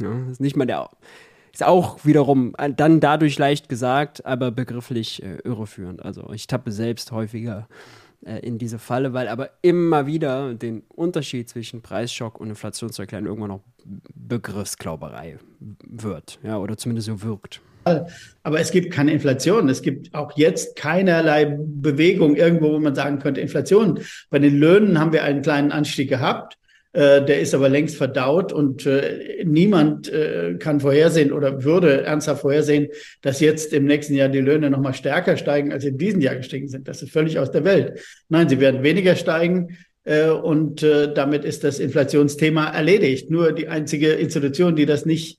Ja, 0.00 0.30
ist 0.30 0.40
nicht 0.40 0.56
mal 0.56 0.66
der 0.66 0.88
ist 1.56 1.64
auch 1.64 2.04
wiederum 2.04 2.54
äh, 2.58 2.70
dann 2.70 3.00
dadurch 3.00 3.38
leicht 3.38 3.70
gesagt, 3.70 4.26
aber 4.26 4.50
begrifflich 4.50 5.22
äh, 5.22 5.38
irreführend. 5.42 6.04
Also 6.04 6.30
ich 6.34 6.46
tappe 6.46 6.70
selbst 6.70 7.12
häufiger 7.12 7.66
äh, 8.26 8.40
in 8.40 8.58
diese 8.58 8.78
Falle, 8.78 9.12
weil 9.12 9.28
aber 9.28 9.50
immer 9.62 10.06
wieder 10.06 10.54
den 10.54 10.82
Unterschied 10.88 11.48
zwischen 11.48 11.80
Preisschock 11.80 12.40
und 12.40 12.48
Inflation 12.48 12.90
zu 12.90 13.02
erklären 13.02 13.26
irgendwann 13.26 13.50
noch 13.50 13.60
Begriffsklauberei 14.14 15.38
wird, 15.86 16.40
ja, 16.42 16.58
oder 16.58 16.76
zumindest 16.76 17.06
so 17.06 17.22
wirkt. 17.22 17.60
Aber 18.42 18.58
es 18.58 18.72
gibt 18.72 18.92
keine 18.92 19.12
Inflation. 19.12 19.68
Es 19.68 19.80
gibt 19.80 20.12
auch 20.12 20.36
jetzt 20.36 20.74
keinerlei 20.74 21.56
Bewegung 21.56 22.34
irgendwo, 22.34 22.72
wo 22.72 22.80
man 22.80 22.96
sagen 22.96 23.20
könnte, 23.20 23.40
Inflation. 23.40 24.00
Bei 24.28 24.40
den 24.40 24.58
Löhnen 24.58 24.98
haben 24.98 25.12
wir 25.12 25.22
einen 25.22 25.42
kleinen 25.42 25.70
Anstieg 25.70 26.08
gehabt. 26.08 26.58
Äh, 26.96 27.26
der 27.26 27.40
ist 27.40 27.54
aber 27.54 27.68
längst 27.68 27.94
verdaut 27.96 28.54
und 28.54 28.86
äh, 28.86 29.44
niemand 29.44 30.10
äh, 30.10 30.54
kann 30.58 30.80
vorhersehen 30.80 31.30
oder 31.30 31.62
würde 31.62 32.04
ernsthaft 32.04 32.40
vorhersehen, 32.40 32.88
dass 33.20 33.40
jetzt 33.40 33.74
im 33.74 33.84
nächsten 33.84 34.14
Jahr 34.14 34.30
die 34.30 34.40
Löhne 34.40 34.70
nochmal 34.70 34.94
stärker 34.94 35.36
steigen, 35.36 35.74
als 35.74 35.84
in 35.84 35.98
diesem 35.98 36.22
Jahr 36.22 36.36
gestiegen 36.36 36.68
sind. 36.68 36.88
Das 36.88 37.02
ist 37.02 37.12
völlig 37.12 37.38
aus 37.38 37.50
der 37.50 37.64
Welt. 37.64 38.00
Nein, 38.30 38.48
sie 38.48 38.60
werden 38.60 38.82
weniger 38.82 39.14
steigen. 39.14 39.76
Äh, 40.04 40.30
und 40.30 40.82
äh, 40.82 41.12
damit 41.12 41.44
ist 41.44 41.64
das 41.64 41.80
Inflationsthema 41.80 42.68
erledigt. 42.68 43.30
Nur 43.30 43.52
die 43.52 43.68
einzige 43.68 44.12
Institution, 44.12 44.74
die 44.74 44.86
das 44.86 45.04
nicht 45.04 45.38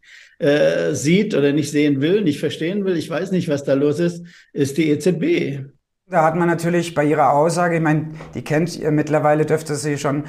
sieht 0.91 1.33
oder 1.33 1.51
nicht 1.51 1.71
sehen 1.71 1.99
will, 1.99 2.21
nicht 2.21 2.39
verstehen 2.39 2.85
will, 2.85 2.95
ich 2.95 3.09
weiß 3.09 3.31
nicht, 3.31 3.49
was 3.49 3.63
da 3.63 3.73
los 3.73 3.99
ist, 3.99 4.23
ist 4.53 4.77
die 4.77 4.91
EZB. 4.91 5.65
Da 6.07 6.23
hat 6.23 6.35
man 6.35 6.47
natürlich 6.47 6.93
bei 6.93 7.05
Ihrer 7.05 7.33
Aussage, 7.33 7.77
ich 7.77 7.81
meine, 7.81 8.11
die 8.35 8.43
kennt 8.43 8.77
ihr 8.77 8.91
mittlerweile, 8.91 9.47
dürfte 9.47 9.73
sie 9.73 9.97
schon 9.97 10.25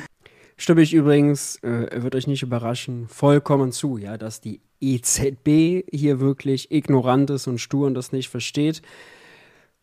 Stimme 0.61 0.83
ich 0.83 0.93
übrigens, 0.93 1.63
äh, 1.63 2.03
wird 2.03 2.17
euch 2.17 2.27
nicht 2.27 2.43
überraschen, 2.43 3.07
vollkommen 3.09 3.71
zu, 3.71 3.97
ja, 3.97 4.19
dass 4.19 4.41
die 4.41 4.61
EZB 4.81 5.85
hier 5.91 6.19
wirklich 6.19 6.73
ignorant 6.73 7.31
ist 7.31 7.47
und 7.47 7.59
stur 7.59 7.87
und 7.87 7.95
das 7.95 8.11
nicht 8.11 8.29
versteht. 8.29 8.83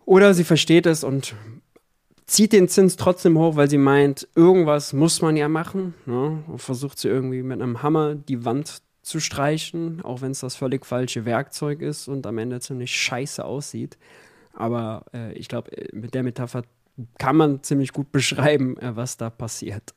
Oder 0.06 0.34
sie 0.34 0.44
versteht 0.44 0.86
es 0.86 1.06
und 1.06 1.34
zieht 2.26 2.52
den 2.52 2.68
Zins 2.68 2.98
trotzdem 2.98 3.38
hoch, 3.38 3.56
weil 3.56 3.70
sie 3.70 3.78
meint, 3.78 4.28
irgendwas 4.36 4.92
muss 4.92 5.22
man 5.22 5.38
ja 5.38 5.48
machen. 5.48 5.94
Ne? 6.06 6.44
Und 6.46 6.62
versucht 6.62 7.00
sie 7.00 7.08
irgendwie 7.08 7.42
mit 7.42 7.62
einem 7.62 7.82
Hammer 7.82 8.14
die 8.14 8.44
Wand 8.44 8.82
zu 9.02 9.22
streichen, 9.22 10.02
auch 10.04 10.22
wenn 10.22 10.32
es 10.32 10.42
das 10.42 10.58
völlig 10.58 10.86
falsche 10.86 11.24
Werkzeug 11.24 11.82
ist 11.82 12.10
und 12.10 12.28
am 12.28 12.38
Ende 12.38 12.60
ziemlich 12.60 12.92
scheiße 12.92 13.46
aussieht. 13.46 13.98
Aber 14.52 15.06
äh, 15.14 15.32
ich 15.34 15.48
glaube, 15.48 15.72
äh, 15.72 15.96
mit 15.96 16.14
der 16.14 16.24
Metapher 16.24 16.64
kann 17.18 17.38
man 17.38 17.64
ziemlich 17.64 17.94
gut 17.94 18.12
beschreiben, 18.12 18.76
äh, 18.78 18.94
was 18.96 19.16
da 19.16 19.30
passiert. 19.30 19.94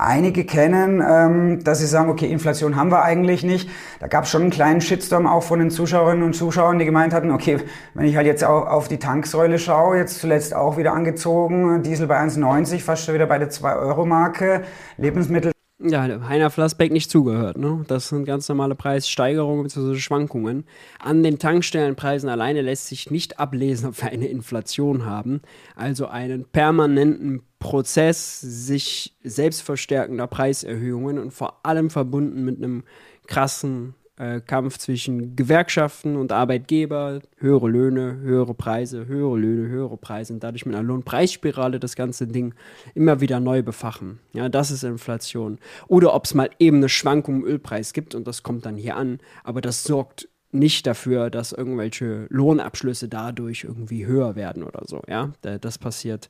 Einige 0.00 0.44
kennen, 0.44 1.02
ähm, 1.06 1.62
dass 1.62 1.78
sie 1.78 1.86
sagen, 1.86 2.10
okay, 2.10 2.26
Inflation 2.26 2.76
haben 2.76 2.90
wir 2.90 3.02
eigentlich 3.02 3.42
nicht. 3.42 3.68
Da 4.00 4.06
gab 4.06 4.24
es 4.24 4.30
schon 4.30 4.42
einen 4.42 4.50
kleinen 4.50 4.80
Shitstorm 4.80 5.26
auch 5.26 5.42
von 5.42 5.58
den 5.58 5.70
Zuschauerinnen 5.70 6.24
und 6.24 6.34
Zuschauern, 6.34 6.78
die 6.78 6.86
gemeint 6.86 7.12
hatten, 7.12 7.30
okay, 7.30 7.58
wenn 7.94 8.06
ich 8.06 8.16
halt 8.16 8.26
jetzt 8.26 8.42
auch 8.42 8.66
auf 8.66 8.88
die 8.88 8.98
Tanksäule 8.98 9.58
schaue, 9.58 9.98
jetzt 9.98 10.18
zuletzt 10.18 10.54
auch 10.54 10.78
wieder 10.78 10.94
angezogen, 10.94 11.82
Diesel 11.82 12.06
bei 12.06 12.18
1,90, 12.18 12.80
fast 12.80 13.04
schon 13.04 13.14
wieder 13.14 13.26
bei 13.26 13.38
der 13.38 13.50
2-Euro-Marke, 13.50 14.62
Lebensmittel 14.96 15.52
ja, 15.82 16.02
Heiner 16.28 16.50
Flassbeck 16.50 16.92
nicht 16.92 17.10
zugehört. 17.10 17.56
Ne? 17.56 17.84
Das 17.88 18.10
sind 18.10 18.26
ganz 18.26 18.46
normale 18.50 18.74
Preissteigerungen 18.74 19.62
bzw. 19.62 19.94
Schwankungen. 19.94 20.64
An 20.98 21.22
den 21.22 21.38
Tankstellenpreisen 21.38 22.28
alleine 22.28 22.60
lässt 22.60 22.88
sich 22.88 23.10
nicht 23.10 23.40
ablesen, 23.40 23.88
ob 23.88 24.02
wir 24.02 24.10
eine 24.10 24.26
Inflation 24.26 25.06
haben. 25.06 25.40
Also 25.76 26.06
einen 26.06 26.44
permanenten 26.44 27.42
Prozess 27.60 28.40
sich 28.40 29.14
selbstverstärkender 29.22 30.26
Preiserhöhungen 30.26 31.18
und 31.18 31.30
vor 31.30 31.60
allem 31.64 31.90
verbunden 31.90 32.44
mit 32.44 32.56
einem 32.56 32.82
krassen 33.28 33.94
äh, 34.16 34.40
Kampf 34.40 34.78
zwischen 34.78 35.36
Gewerkschaften 35.36 36.16
und 36.16 36.32
Arbeitgeber, 36.32 37.20
höhere 37.36 37.68
Löhne, 37.68 38.18
höhere 38.22 38.54
Preise, 38.54 39.06
höhere 39.06 39.38
Löhne, 39.38 39.68
höhere 39.68 39.98
Preise 39.98 40.32
und 40.32 40.42
dadurch 40.42 40.66
mit 40.66 40.74
einer 40.74 40.86
Lohnpreisspirale 40.86 41.78
das 41.78 41.96
ganze 41.96 42.26
Ding 42.26 42.54
immer 42.94 43.20
wieder 43.20 43.40
neu 43.40 43.62
befachen. 43.62 44.20
Ja, 44.32 44.48
das 44.48 44.70
ist 44.70 44.82
Inflation. 44.82 45.58
Oder 45.86 46.14
ob 46.14 46.24
es 46.24 46.34
mal 46.34 46.50
eben 46.58 46.78
eine 46.78 46.88
Schwankung 46.88 47.36
im 47.36 47.44
Ölpreis 47.44 47.92
gibt 47.92 48.14
und 48.14 48.26
das 48.26 48.42
kommt 48.42 48.64
dann 48.66 48.76
hier 48.76 48.96
an, 48.96 49.20
aber 49.44 49.60
das 49.60 49.84
sorgt 49.84 50.28
nicht 50.50 50.86
dafür, 50.86 51.30
dass 51.30 51.52
irgendwelche 51.52 52.26
Lohnabschlüsse 52.30 53.08
dadurch 53.08 53.64
irgendwie 53.64 54.06
höher 54.06 54.34
werden 54.34 54.64
oder 54.64 54.82
so. 54.86 55.02
Ja, 55.08 55.32
das 55.42 55.78
passiert 55.78 56.28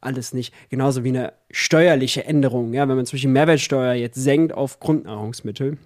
alles 0.00 0.32
nicht. 0.32 0.54
Genauso 0.68 1.04
wie 1.04 1.08
eine 1.08 1.32
steuerliche 1.50 2.24
Änderung. 2.24 2.72
Ja, 2.74 2.88
wenn 2.88 2.96
man 2.96 3.06
zum 3.06 3.16
Beispiel 3.16 3.30
Mehrwertsteuer 3.30 3.94
jetzt 3.94 4.16
senkt 4.16 4.52
auf 4.52 4.80
Grundnahrungsmittel, 4.80 5.78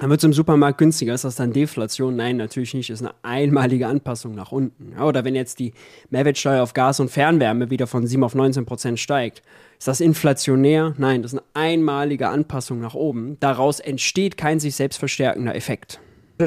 dann 0.00 0.10
wird 0.10 0.20
es 0.20 0.24
im 0.24 0.32
Supermarkt 0.32 0.78
günstiger. 0.78 1.14
Ist 1.14 1.24
das 1.24 1.36
dann 1.36 1.52
Deflation? 1.52 2.14
Nein, 2.14 2.36
natürlich 2.36 2.72
nicht. 2.74 2.90
Ist 2.90 3.02
eine 3.02 3.14
einmalige 3.22 3.88
Anpassung 3.88 4.34
nach 4.34 4.52
unten. 4.52 4.92
Ja, 4.92 5.04
oder 5.04 5.24
wenn 5.24 5.34
jetzt 5.34 5.58
die 5.58 5.72
Mehrwertsteuer 6.10 6.62
auf 6.62 6.72
Gas 6.72 7.00
und 7.00 7.10
Fernwärme 7.10 7.70
wieder 7.70 7.86
von 7.86 8.06
7 8.06 8.22
auf 8.22 8.34
19 8.34 8.64
Prozent 8.64 9.00
steigt, 9.00 9.42
ist 9.78 9.88
das 9.88 10.00
inflationär? 10.00 10.94
Nein, 10.98 11.22
das 11.22 11.32
ist 11.32 11.38
eine 11.38 11.70
einmalige 11.70 12.28
Anpassung 12.28 12.80
nach 12.80 12.94
oben. 12.94 13.38
Daraus 13.40 13.80
entsteht 13.80 14.36
kein 14.36 14.60
sich 14.60 14.76
selbst 14.76 14.98
verstärkender 14.98 15.54
Effekt. 15.54 16.00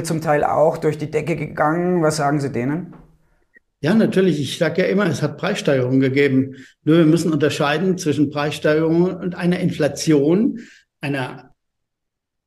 Zum 0.04 0.22
Teil 0.22 0.46
auch 0.46 0.78
durch 0.78 0.98
die 0.98 1.12
Decke 1.12 1.36
gegangen. 1.36 2.02
Was 2.02 2.16
sagen 2.16 2.40
Sie 2.40 2.52
denen? 2.52 2.94
Ja, 3.84 3.96
natürlich. 3.96 4.40
Ich 4.40 4.60
sage 4.60 4.84
ja 4.84 4.88
immer, 4.88 5.08
es 5.08 5.24
hat 5.24 5.38
Preissteigerungen 5.38 6.00
gegeben. 6.00 6.56
Nur 6.84 6.98
wir 7.00 7.06
müssen 7.06 7.34
unterscheiden 7.34 7.98
zwischen 7.98 8.30
Preissteigerungen 8.30 9.16
und 9.16 9.34
einer 9.34 9.60
Inflation, 9.60 10.60
einer 11.02 11.56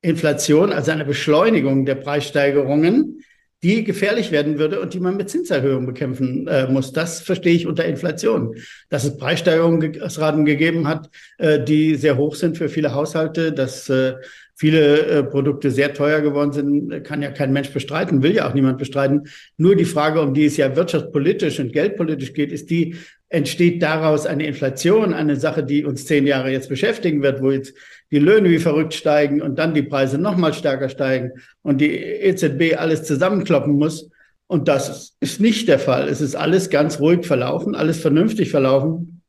Inflation, 0.01 0.73
also 0.73 0.93
eine 0.93 1.05
Beschleunigung 1.05 1.87
der 1.87 1.97
Preissteigerungen, 1.97 3.25
die 3.65 3.83
gefährlich 3.83 4.31
werden 4.31 4.59
würde 4.59 4.79
und 4.79 4.95
die 4.95 5.01
man 5.01 5.17
mit 5.17 5.29
Zinserhöhungen 5.29 5.87
bekämpfen 5.87 6.47
äh, 6.47 6.69
muss. 6.69 6.93
Das 6.93 7.21
verstehe 7.21 7.55
ich 7.55 7.67
unter 7.67 7.85
Inflation. 7.85 8.55
Dass 8.91 9.05
es 9.05 9.17
Preissteigerungsraten 9.17 10.45
gegeben 10.45 10.87
hat, 10.87 11.11
äh, 11.39 11.65
die 11.65 11.97
sehr 11.97 12.17
hoch 12.17 12.37
sind 12.37 12.59
für 12.59 12.69
viele 12.69 12.95
Haushalte, 12.95 13.53
dass 13.53 13.89
äh, 13.89 14.15
viele 14.57 15.07
äh, 15.07 15.23
Produkte 15.25 15.71
sehr 15.71 15.95
teuer 15.95 16.21
geworden 16.21 16.53
sind, 16.53 17.05
kann 17.05 17.23
ja 17.23 17.31
kein 17.31 17.53
Mensch 17.53 17.71
bestreiten, 17.71 18.23
will 18.23 18.35
ja 18.35 18.49
auch 18.49 18.55
niemand 18.55 18.79
bestreiten. 18.79 19.25
Nur 19.57 19.75
die 19.75 19.85
Frage, 19.85 20.21
um 20.21 20.33
die 20.33 20.45
es 20.45 20.57
ja 20.57 20.77
wirtschaftspolitisch 20.77 21.59
und 21.59 21.73
geldpolitisch 21.73 22.33
geht, 22.33 22.53
ist 22.53 22.71
die, 22.71 22.97
entsteht 23.29 23.83
daraus 23.83 24.27
eine 24.27 24.47
Inflation, 24.47 25.13
eine 25.13 25.37
Sache, 25.37 25.65
die 25.65 25.85
uns 25.85 26.07
zehn 26.07 26.27
Jahre 26.27 26.53
jetzt 26.53 26.69
beschäftigen 26.69 27.23
wird, 27.23 27.43
wo 27.43 27.51
jetzt 27.51 27.75
die 28.13 28.21
Löhne 28.21 28.49
wie 28.49 28.59
verrückt 28.59 28.95
steigen 28.95 29.43
und 29.43 29.59
dann 29.59 29.75
die 29.75 29.83
Preise 29.83 30.19
noch 30.19 30.37
mal 30.37 30.55
stärker 30.55 30.89
steigen 30.89 31.33
und 31.63 31.81
die 31.81 31.93
EZB 31.93 32.77
alles 32.77 33.03
zusammenkloppen 33.03 33.73
muss. 33.73 34.11
Und 34.47 34.69
das 34.69 35.17
ist 35.19 35.41
nicht 35.41 35.67
der 35.67 35.81
Fall. 35.81 36.09
Es 36.09 36.21
ist 36.21 36.37
alles 36.37 36.71
ganz 36.71 37.01
ruhig 37.01 37.27
verlaufen, 37.27 37.75
alles 37.75 37.99
vernünftig 37.99 38.51
verlaufen. 38.51 39.23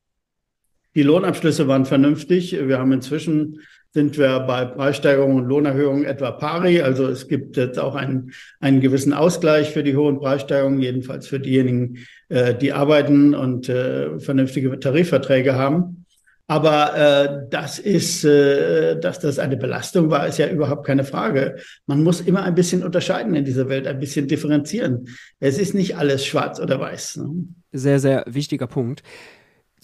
Die 0.94 1.04
Lohnabschlüsse 1.04 1.68
waren 1.68 1.86
vernünftig. 1.86 2.52
Wir 2.52 2.78
haben 2.78 2.92
inzwischen 2.92 3.62
sind 3.96 4.18
wir 4.18 4.42
bei 4.42 4.66
Preissteigerungen 4.66 5.38
und 5.38 5.48
Lohnerhöhungen 5.48 6.04
etwa 6.04 6.32
pari. 6.32 6.82
Also 6.82 7.08
es 7.08 7.30
gibt 7.30 7.56
jetzt 7.56 7.80
auch 7.80 7.96
einen, 7.96 8.34
einen 8.60 8.82
gewissen 8.82 9.14
Ausgleich 9.14 9.72
für 9.72 9.84
die 9.84 9.96
hohen 9.96 10.20
Preissteigerungen, 10.20 10.82
jedenfalls 10.82 11.28
für 11.28 11.40
diejenigen, 11.40 12.00
äh, 12.28 12.54
die 12.54 12.74
arbeiten 12.74 13.34
und 13.34 13.70
äh, 13.70 14.20
vernünftige 14.20 14.78
Tarifverträge 14.82 15.56
haben. 15.56 16.06
Aber 16.48 16.98
äh, 16.98 17.48
das 17.50 17.80
ist, 17.80 18.26
äh, 18.26 19.00
dass 19.00 19.20
das 19.20 19.40
eine 19.40 19.56
Belastung 19.56 20.10
war, 20.10 20.28
ist 20.28 20.40
ja 20.40 20.50
überhaupt 20.50 20.86
keine 20.86 21.06
Frage. 21.06 21.56
Man 21.88 22.04
muss 22.04 22.20
immer 22.20 22.44
ein 22.44 22.54
bisschen 22.54 22.84
unterscheiden 22.84 23.34
in 23.34 23.46
dieser 23.46 23.70
Welt, 23.70 23.88
ein 23.88 24.02
bisschen 24.02 24.28
differenzieren. 24.28 25.08
Es 25.40 25.58
ist 25.58 25.74
nicht 25.74 25.96
alles 25.96 26.26
schwarz 26.26 26.60
oder 26.60 26.82
weiß. 26.82 27.16
Ne? 27.16 27.48
Sehr, 27.72 28.02
sehr 28.02 28.26
wichtiger 28.28 28.68
Punkt. 28.68 29.04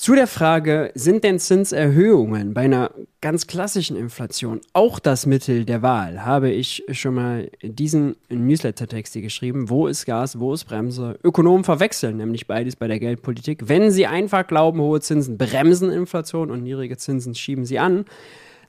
Zu 0.01 0.15
der 0.15 0.25
Frage, 0.25 0.91
sind 0.96 1.24
denn 1.24 1.38
Zinserhöhungen 1.38 2.55
bei 2.55 2.62
einer 2.62 2.89
ganz 3.22 3.46
klassischen 3.46 3.96
Inflation 3.96 4.60
auch 4.74 4.98
das 4.98 5.27
Mittel 5.27 5.63
der 5.63 5.84
Wahl, 5.84 6.25
habe 6.25 6.50
ich 6.50 6.84
schon 6.91 7.13
mal 7.13 7.51
diesen 7.62 8.15
Newsletter-Text 8.29 9.13
hier 9.13 9.22
geschrieben. 9.22 9.70
Wo 9.70 9.86
ist 9.86 10.08
Gas, 10.08 10.39
wo 10.39 10.55
ist 10.55 10.63
Bremse? 10.63 11.20
Ökonomen 11.24 11.63
verwechseln 11.63 12.17
nämlich 12.17 12.48
beides 12.48 12.75
bei 12.75 12.88
der 12.88 13.00
Geldpolitik. 13.00 13.70
Wenn 13.70 13.91
sie 13.91 14.08
einfach 14.08 14.48
glauben, 14.48 14.81
hohe 14.81 15.01
Zinsen 15.01 15.38
bremsen 15.38 15.91
Inflation 15.91 16.50
und 16.50 16.63
niedrige 16.63 16.98
Zinsen 16.98 17.36
schieben 17.36 17.65
sie 17.65 17.77
an, 17.77 18.05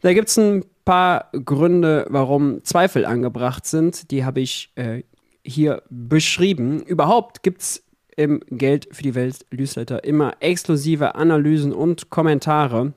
Da 0.02 0.12
gibt 0.12 0.28
es 0.28 0.36
ein 0.36 0.66
paar 0.84 1.30
Gründe, 1.32 2.04
warum 2.10 2.62
Zweifel 2.62 3.06
angebracht 3.06 3.64
sind. 3.64 4.10
Die 4.10 4.26
habe 4.26 4.40
ich 4.40 4.70
äh, 4.74 5.02
hier 5.42 5.82
beschrieben. 5.88 6.82
Überhaupt 6.82 7.42
gibt 7.42 7.62
es 7.62 7.82
im 8.16 8.40
Geld 8.50 8.88
für 8.92 9.02
die 9.02 9.14
Welt 9.14 9.46
Newsletter 9.50 10.04
immer 10.04 10.34
exklusive 10.40 11.14
Analysen 11.14 11.72
und 11.72 12.10
Kommentare 12.10 12.92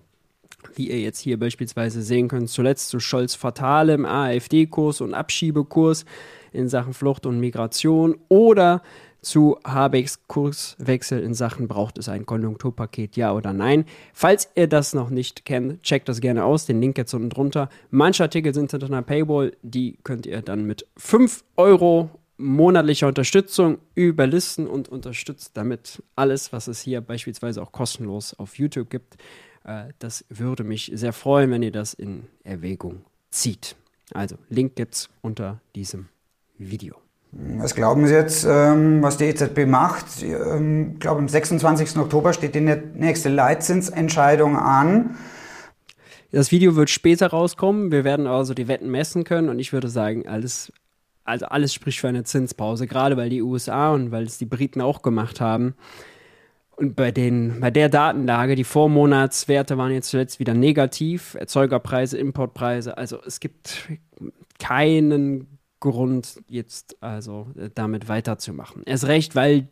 wie 0.74 0.90
ihr 0.90 1.00
jetzt 1.00 1.20
hier 1.20 1.40
beispielsweise 1.40 2.02
sehen 2.02 2.28
könnt, 2.28 2.50
zuletzt 2.50 2.90
zu 2.90 3.00
Scholz 3.00 3.36
fatalem 3.36 4.06
AfD-Kurs 4.06 5.02
und 5.02 5.14
Abschiebekurs 5.14 6.06
in 6.52 6.70
Sachen 6.70 6.94
Flucht 6.94 7.26
und 7.26 7.40
Migration 7.40 8.18
oder 8.30 8.82
zu 9.22 9.58
Habecks 9.66 10.28
Kurswechsel 10.28 11.22
in 11.22 11.34
Sachen 11.34 11.68
braucht 11.68 11.98
es 11.98 12.10
ein 12.10 12.28
Konjunkturpaket, 12.28 13.18
ja 13.18 13.34
oder 13.34 13.54
nein. 13.54 13.86
Falls 14.14 14.50
ihr 14.54 14.68
das 14.68 14.94
noch 14.94 15.10
nicht 15.10 15.46
kennt, 15.46 15.82
checkt 15.82 16.08
das 16.08 16.22
gerne 16.22 16.46
aus, 16.46 16.68
den 16.68 16.80
Link 16.80 16.98
jetzt 16.98 17.14
unten 17.14 17.32
drunter. 17.32 17.70
Manche 17.90 18.24
Artikel 18.24 18.54
sind 18.54 18.70
hinter 18.70 18.86
einer 18.86 19.02
Paywall, 19.02 19.54
die 19.64 19.98
könnt 20.04 20.28
ihr 20.28 20.42
dann 20.44 20.66
mit 20.66 20.88
5 20.98 21.44
Euro 21.58 22.12
monatlicher 22.38 23.08
Unterstützung 23.08 23.77
überlisten 23.94 24.68
und 24.68 24.89
unterstützt 24.89 25.51
damit 25.56 26.04
alles, 26.15 26.51
was 26.54 26.68
es 26.68 26.82
hier 26.82 27.01
beispielsweise 27.01 27.62
auch 27.62 27.72
kostenlos 27.72 28.34
auf 28.34 28.58
YouTube 28.58 28.89
gibt. 28.89 29.15
Äh, 29.63 29.89
das 30.00 30.25
würde 30.30 30.63
mich 30.63 30.92
sehr 30.94 31.13
freuen, 31.13 31.51
wenn 31.51 31.63
ihr 31.63 31.72
das 31.72 31.94
in 31.94 32.27
Erwägung 32.44 33.06
zieht. 33.30 33.75
Also, 34.13 34.36
Link 34.50 34.75
gibt's 34.75 35.10
unter 35.22 35.62
diesem 35.75 36.10
Video. 36.58 36.96
Was 37.32 37.75
glauben 37.75 38.08
Sie 38.08 38.13
jetzt, 38.13 38.46
ähm, 38.50 39.01
was 39.04 39.18
die 39.18 39.25
EZB 39.25 39.65
macht? 39.65 40.06
Ich 40.18 40.24
ähm, 40.24 41.00
glaube, 41.00 41.20
am 41.20 41.27
26. 41.27 41.98
Oktober 41.98 42.32
steht 42.32 42.56
die 42.56 42.62
nächste 42.62 43.27
Leitzinsentscheidung 43.27 44.56
an. 44.56 45.18
Das 46.32 46.51
Video 46.51 46.75
wird 46.75 46.89
später 46.89 47.27
rauskommen. 47.27 47.92
Wir 47.92 48.06
werden 48.06 48.25
also 48.27 48.54
die 48.54 48.70
Wetten 48.70 48.89
messen 48.89 49.25
können 49.25 49.50
und 49.50 49.60
ich 49.60 49.74
würde 49.74 49.89
sagen, 49.89 50.27
alles, 50.27 50.72
also 51.25 51.48
alles 51.48 51.74
spricht 51.74 52.00
für 52.00 52.08
eine 52.08 52.24
Zinspause, 52.24 52.88
gerade 52.88 53.17
weil 53.17 53.29
die 53.29 53.41
USA 53.41 53.91
und 53.91 54.12
weil 54.12 54.24
es 54.24 54.38
die 54.38 54.46
Briten 54.46 54.79
auch 54.79 55.01
gemacht 55.01 55.41
haben. 55.41 55.75
Und 56.77 56.96
bei, 56.96 57.12
den, 57.12 57.60
bei 57.62 57.72
der 57.72 57.89
Datenlage, 57.89 58.55
die 58.55 58.63
Vormonatswerte 58.63 59.77
waren 59.77 59.91
jetzt 59.91 60.10
zuletzt 60.10 60.39
wieder 60.39 60.53
negativ, 60.53 61.36
Erzeugerpreise, 61.36 62.17
Importpreise. 62.17 62.98
Also 62.98 63.20
es 63.25 63.39
gibt 63.39 63.89
keinen 64.60 65.48
Grund, 65.79 66.41
jetzt 66.50 67.01
also 67.01 67.48
äh, 67.58 67.70
damit 67.74 68.10
weiterzumachen. 68.10 68.84
Erst 68.86 69.08
recht, 69.08 69.36
weil 69.36 69.70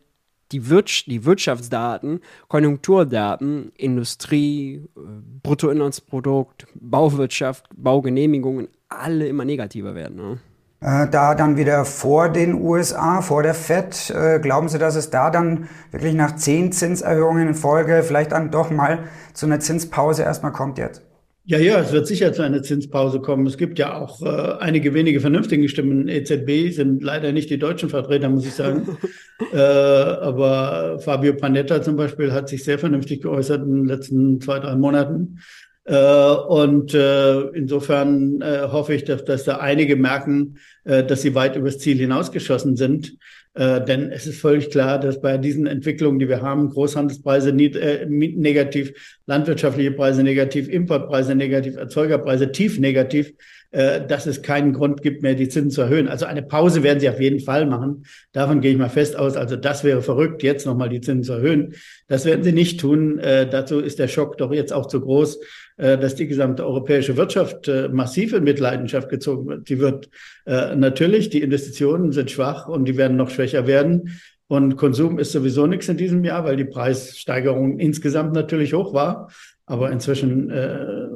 die, 0.52 0.68
Wirtsch 0.68 1.06
die 1.06 1.24
Wirtschaftsdaten, 1.24 2.20
Konjunkturdaten, 2.48 3.72
Industrie, 3.76 4.84
äh, 4.96 5.00
Bruttoinlandsprodukt, 5.42 6.66
Bauwirtschaft, 6.74 7.66
Baugenehmigungen, 7.76 8.68
alle 8.88 9.26
immer 9.26 9.44
negativer 9.44 9.94
werden. 9.94 10.16
Ne? 10.16 10.38
Äh, 10.84 11.08
da 11.10 11.34
dann 11.34 11.56
wieder 11.56 11.86
vor 11.86 12.28
den 12.28 12.52
USA, 12.60 13.22
vor 13.22 13.42
der 13.42 13.54
Fed. 13.54 14.10
Äh, 14.10 14.38
glauben 14.38 14.68
Sie, 14.68 14.78
dass 14.78 14.96
es 14.96 15.08
da 15.08 15.30
dann 15.30 15.66
wirklich 15.90 16.12
nach 16.12 16.36
zehn 16.36 16.72
Zinserhöhungen 16.72 17.48
in 17.48 17.54
Folge 17.54 18.02
vielleicht 18.02 18.32
dann 18.32 18.50
doch 18.50 18.70
mal 18.70 19.04
zu 19.32 19.46
einer 19.46 19.60
Zinspause 19.60 20.24
erstmal 20.24 20.52
kommt 20.52 20.76
jetzt? 20.76 21.00
Ja, 21.46 21.58
ja, 21.58 21.80
es 21.80 21.92
wird 21.92 22.06
sicher 22.06 22.34
zu 22.34 22.42
einer 22.42 22.62
Zinspause 22.62 23.20
kommen. 23.20 23.46
Es 23.46 23.56
gibt 23.56 23.78
ja 23.78 23.98
auch 23.98 24.20
äh, 24.20 24.58
einige 24.60 24.92
wenige 24.92 25.20
vernünftige 25.20 25.70
Stimmen. 25.70 26.06
EZB 26.08 26.74
sind 26.74 27.02
leider 27.02 27.32
nicht 27.32 27.48
die 27.48 27.58
deutschen 27.58 27.88
Vertreter, 27.88 28.28
muss 28.28 28.44
ich 28.44 28.52
sagen. 28.52 28.98
äh, 29.54 29.58
aber 29.58 30.98
Fabio 31.00 31.32
Panetta 31.32 31.80
zum 31.80 31.96
Beispiel 31.96 32.32
hat 32.32 32.50
sich 32.50 32.62
sehr 32.62 32.78
vernünftig 32.78 33.22
geäußert 33.22 33.62
in 33.62 33.74
den 33.74 33.84
letzten 33.86 34.38
zwei, 34.42 34.58
drei 34.58 34.74
Monaten. 34.76 35.38
Äh, 35.84 35.96
und 35.96 36.94
äh, 36.94 37.40
insofern 37.48 38.40
äh, 38.40 38.68
hoffe 38.70 38.94
ich, 38.94 39.04
dass, 39.04 39.24
dass 39.24 39.44
da 39.44 39.58
einige 39.58 39.96
merken, 39.96 40.56
dass 40.84 41.22
sie 41.22 41.34
weit 41.34 41.56
übers 41.56 41.78
Ziel 41.78 41.96
hinausgeschossen 41.96 42.76
sind. 42.76 43.16
denn 43.56 44.12
es 44.12 44.26
ist 44.26 44.38
völlig 44.38 44.68
klar, 44.68 45.00
dass 45.00 45.22
bei 45.22 45.38
diesen 45.38 45.66
Entwicklungen, 45.66 46.18
die 46.18 46.28
wir 46.28 46.42
haben, 46.42 46.68
Großhandelspreise 46.68 47.54
negativ, 47.54 48.92
landwirtschaftliche 49.24 49.92
Preise 49.92 50.22
negativ, 50.22 50.68
Importpreise 50.68 51.34
negativ, 51.34 51.76
Erzeugerpreise 51.76 52.52
tief 52.52 52.78
negativ, 52.78 53.32
dass 53.74 54.26
es 54.26 54.42
keinen 54.42 54.72
Grund 54.72 55.02
gibt 55.02 55.22
mehr, 55.22 55.34
die 55.34 55.48
Zinsen 55.48 55.72
zu 55.72 55.80
erhöhen. 55.80 56.06
Also 56.06 56.26
eine 56.26 56.42
Pause 56.42 56.84
werden 56.84 57.00
sie 57.00 57.08
auf 57.08 57.20
jeden 57.20 57.40
Fall 57.40 57.66
machen. 57.66 58.04
Davon 58.30 58.60
gehe 58.60 58.70
ich 58.70 58.78
mal 58.78 58.88
fest 58.88 59.16
aus. 59.16 59.36
Also 59.36 59.56
das 59.56 59.82
wäre 59.82 60.00
verrückt, 60.00 60.44
jetzt 60.44 60.64
nochmal 60.64 60.88
die 60.88 61.00
Zinsen 61.00 61.24
zu 61.24 61.32
erhöhen. 61.32 61.74
Das 62.06 62.24
werden 62.24 62.44
sie 62.44 62.52
nicht 62.52 62.78
tun. 62.78 63.18
dazu 63.20 63.80
ist 63.80 63.98
der 63.98 64.06
Schock 64.06 64.38
doch 64.38 64.52
jetzt 64.52 64.72
auch 64.72 64.86
zu 64.86 65.00
groß. 65.00 65.40
Äh, 65.76 65.98
dass 65.98 66.14
die 66.14 66.28
gesamte 66.28 66.64
europäische 66.64 67.16
Wirtschaft 67.16 67.66
äh, 67.66 67.88
massiv 67.88 68.32
in 68.32 68.44
Mitleidenschaft 68.44 69.08
gezogen 69.08 69.48
wird. 69.48 69.68
Die 69.68 69.80
wird 69.80 70.08
äh, 70.46 70.76
natürlich, 70.76 71.30
die 71.30 71.42
Investitionen 71.42 72.12
sind 72.12 72.30
schwach 72.30 72.68
und 72.68 72.84
die 72.84 72.96
werden 72.96 73.16
noch 73.16 73.30
schwächer 73.30 73.66
werden. 73.66 74.20
Und 74.46 74.76
Konsum 74.76 75.18
ist 75.18 75.32
sowieso 75.32 75.66
nichts 75.66 75.88
in 75.88 75.96
diesem 75.96 76.22
Jahr, 76.22 76.44
weil 76.44 76.56
die 76.56 76.64
Preissteigerung 76.64 77.80
insgesamt 77.80 78.34
natürlich 78.34 78.72
hoch 78.72 78.94
war, 78.94 79.32
aber 79.66 79.90
inzwischen 79.90 80.50
äh, 80.50 81.08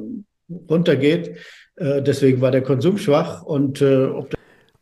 runtergeht. 0.69 1.37
Äh, 1.79 2.03
deswegen 2.03 2.41
war 2.41 2.51
der 2.51 2.61
Konsum 2.61 2.97
schwach 2.97 3.41
und 3.41 3.81
äh, 3.81 4.09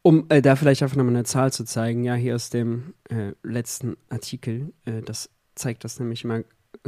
um 0.01 0.25
äh, 0.29 0.41
da 0.41 0.55
vielleicht 0.55 0.83
einfach 0.83 0.95
nochmal 0.95 1.15
eine 1.15 1.25
Zahl 1.25 1.51
zu 1.51 1.63
zeigen, 1.63 2.03
ja, 2.03 2.15
hier 2.15 2.35
aus 2.35 2.49
dem 2.49 2.93
äh, 3.09 3.33
letzten 3.43 3.97
Artikel, 4.09 4.71
äh, 4.85 5.01
das 5.01 5.29
zeigt 5.53 5.83
das 5.83 5.99
nämlich 5.99 6.23
mal 6.23 6.45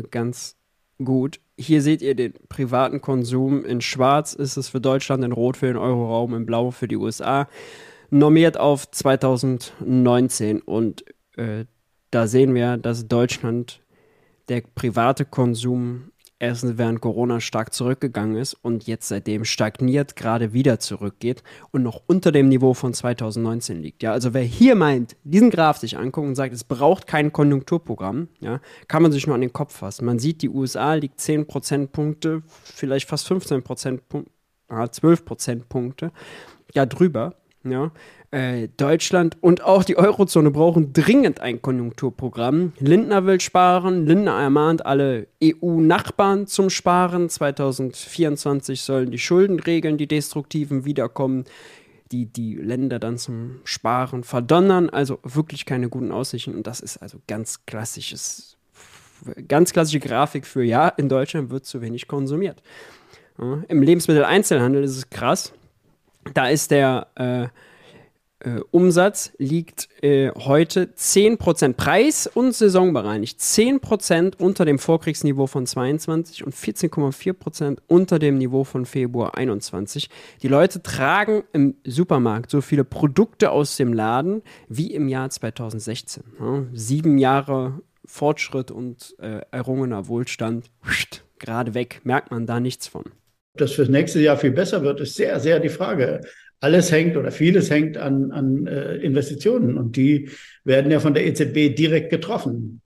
ganz 0.09 0.55
gut. 1.03 1.39
Hier 1.57 1.81
seht 1.81 2.01
ihr 2.01 2.15
den 2.15 2.33
privaten 2.47 3.01
Konsum. 3.01 3.65
In 3.65 3.81
Schwarz 3.81 4.33
ist 4.33 4.57
es 4.57 4.69
für 4.69 4.79
Deutschland, 4.79 5.23
in 5.23 5.31
Rot 5.31 5.57
für 5.57 5.67
den 5.67 5.77
Euroraum, 5.77 6.33
in 6.33 6.45
Blau 6.45 6.71
für 6.71 6.87
die 6.87 6.95
USA. 6.95 7.49
Normiert 8.09 8.57
auf 8.57 8.89
2019. 8.89 10.61
Und 10.61 11.03
da 12.11 12.27
sehen 12.27 12.53
wir, 12.53 12.77
dass 12.77 13.07
Deutschland 13.07 13.81
der 14.49 14.61
private 14.75 15.25
Konsum 15.25 16.11
erstens 16.39 16.77
während 16.77 17.01
Corona 17.01 17.39
stark 17.41 17.73
zurückgegangen 17.73 18.37
ist 18.37 18.53
und 18.53 18.87
jetzt 18.87 19.09
seitdem 19.09 19.45
stagniert, 19.45 20.15
gerade 20.15 20.53
wieder 20.53 20.79
zurückgeht 20.79 21.43
und 21.71 21.83
noch 21.83 22.01
unter 22.07 22.31
dem 22.31 22.47
Niveau 22.47 22.73
von 22.73 22.93
2019 22.93 23.81
liegt. 23.81 24.01
Ja, 24.01 24.13
also 24.13 24.33
wer 24.33 24.41
hier 24.41 24.75
meint, 24.75 25.17
diesen 25.23 25.49
Graph 25.49 25.77
sich 25.77 25.97
anguckt 25.97 26.27
und 26.27 26.35
sagt, 26.35 26.53
es 26.53 26.63
braucht 26.63 27.05
kein 27.07 27.31
Konjunkturprogramm, 27.31 28.29
ja, 28.39 28.61
kann 28.87 29.03
man 29.03 29.11
sich 29.11 29.27
nur 29.27 29.35
an 29.35 29.41
den 29.41 29.53
Kopf 29.53 29.75
fassen. 29.75 30.05
Man 30.05 30.19
sieht, 30.19 30.41
die 30.41 30.49
USA 30.49 30.93
liegt 30.93 31.19
10 31.19 31.45
Prozentpunkte, 31.45 32.41
vielleicht 32.63 33.07
fast 33.07 33.27
15 33.27 33.61
Prozentpunkte, 33.61 34.31
12 34.69 35.25
Prozentpunkte, 35.25 36.11
ja, 36.73 36.85
drüber. 36.85 37.35
Ja, 37.65 37.91
äh, 38.31 38.67
Deutschland 38.77 39.37
und 39.41 39.63
auch 39.63 39.83
die 39.83 39.97
Eurozone 39.97 40.51
brauchen 40.51 40.93
dringend 40.93 41.39
ein 41.41 41.61
Konjunkturprogramm. 41.61 42.73
Lindner 42.79 43.25
will 43.25 43.39
sparen. 43.41 44.05
Lindner 44.05 44.39
ermahnt 44.39 44.85
alle 44.85 45.27
EU-Nachbarn 45.43 46.47
zum 46.47 46.69
Sparen. 46.69 47.29
2024 47.29 48.81
sollen 48.81 49.11
die 49.11 49.19
Schuldenregeln, 49.19 49.97
die 49.97 50.07
destruktiven, 50.07 50.85
wiederkommen, 50.85 51.45
die 52.11 52.25
die 52.25 52.55
Länder 52.55 52.99
dann 52.99 53.17
zum 53.17 53.61
Sparen 53.63 54.23
verdonnern. 54.23 54.89
Also 54.89 55.19
wirklich 55.23 55.65
keine 55.65 55.89
guten 55.89 56.11
Aussichten. 56.11 56.53
Und 56.53 56.67
das 56.67 56.81
ist 56.81 56.97
also 56.97 57.19
ganz 57.27 57.65
klassisches, 57.65 58.57
ganz 59.47 59.73
klassische 59.73 59.99
Grafik 59.99 60.45
für 60.45 60.63
ja, 60.63 60.87
in 60.87 61.09
Deutschland 61.09 61.49
wird 61.49 61.65
zu 61.65 61.81
wenig 61.81 62.07
konsumiert. 62.07 62.61
Ja, 63.39 63.63
Im 63.67 63.81
Lebensmitteleinzelhandel 63.81 64.83
ist 64.83 64.97
es 64.97 65.09
krass 65.09 65.53
da 66.33 66.47
ist 66.47 66.71
der 66.71 67.07
äh, 67.15 67.47
äh, 68.39 68.61
Umsatz 68.71 69.31
liegt 69.37 69.89
äh, 70.01 70.31
heute 70.31 70.85
10% 70.85 71.73
Preis 71.73 72.27
und 72.27 72.53
saisonbereinigt 72.53 73.39
10% 73.39 74.37
unter 74.37 74.65
dem 74.65 74.79
Vorkriegsniveau 74.79 75.47
von 75.47 75.65
22 75.65 76.45
und 76.45 76.55
14,4% 76.55 77.79
unter 77.87 78.19
dem 78.19 78.37
Niveau 78.37 78.63
von 78.63 78.85
Februar 78.85 79.37
21. 79.37 80.09
Die 80.41 80.47
Leute 80.47 80.81
tragen 80.81 81.43
im 81.53 81.75
Supermarkt 81.85 82.49
so 82.49 82.61
viele 82.61 82.83
Produkte 82.83 83.51
aus 83.51 83.75
dem 83.75 83.93
Laden 83.93 84.41
wie 84.67 84.93
im 84.93 85.09
Jahr 85.09 85.29
2016. 85.29 86.23
Ja, 86.39 86.63
sieben 86.73 87.17
Jahre 87.17 87.81
Fortschritt 88.05 88.71
und 88.71 89.15
äh, 89.19 89.41
errungener 89.51 90.07
Wohlstand, 90.07 90.71
gerade 91.39 91.73
weg, 91.73 92.01
merkt 92.03 92.31
man 92.31 92.45
da 92.45 92.59
nichts 92.59 92.87
von 92.87 93.03
das 93.55 93.73
fürs 93.73 93.89
nächste 93.89 94.19
Jahr 94.19 94.37
viel 94.37 94.51
besser 94.51 94.83
wird, 94.83 94.99
ist 95.01 95.15
sehr, 95.15 95.39
sehr 95.39 95.59
die 95.59 95.69
Frage. 95.69 96.21
Alles 96.61 96.91
hängt 96.91 97.15
oder 97.15 97.31
vieles 97.31 97.69
hängt 97.69 97.97
an, 97.97 98.31
an 98.31 98.67
äh, 98.67 98.95
Investitionen 98.97 99.77
und 99.77 99.95
die 99.95 100.29
werden 100.65 100.91
ja 100.91 100.99
von 100.99 101.13
der 101.13 101.25
EZB 101.25 101.75
direkt 101.75 102.09
getroffen. 102.09 102.81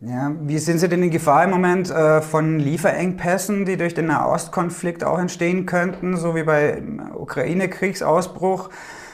Ja, 0.00 0.36
wie 0.42 0.58
sind 0.58 0.80
Sie 0.80 0.88
denn 0.88 1.02
in 1.02 1.10
Gefahr 1.10 1.44
im 1.44 1.50
Moment 1.50 1.90
äh, 1.90 2.20
von 2.20 2.58
Lieferengpässen, 2.58 3.64
die 3.64 3.76
durch 3.76 3.94
den 3.94 4.06
Nahostkonflikt 4.06 5.02
auch 5.04 5.18
entstehen 5.18 5.64
könnten, 5.64 6.16
so 6.16 6.34
wie 6.34 6.42
bei 6.42 6.82
Ukraine-Kriegsausbruch? 7.14 8.68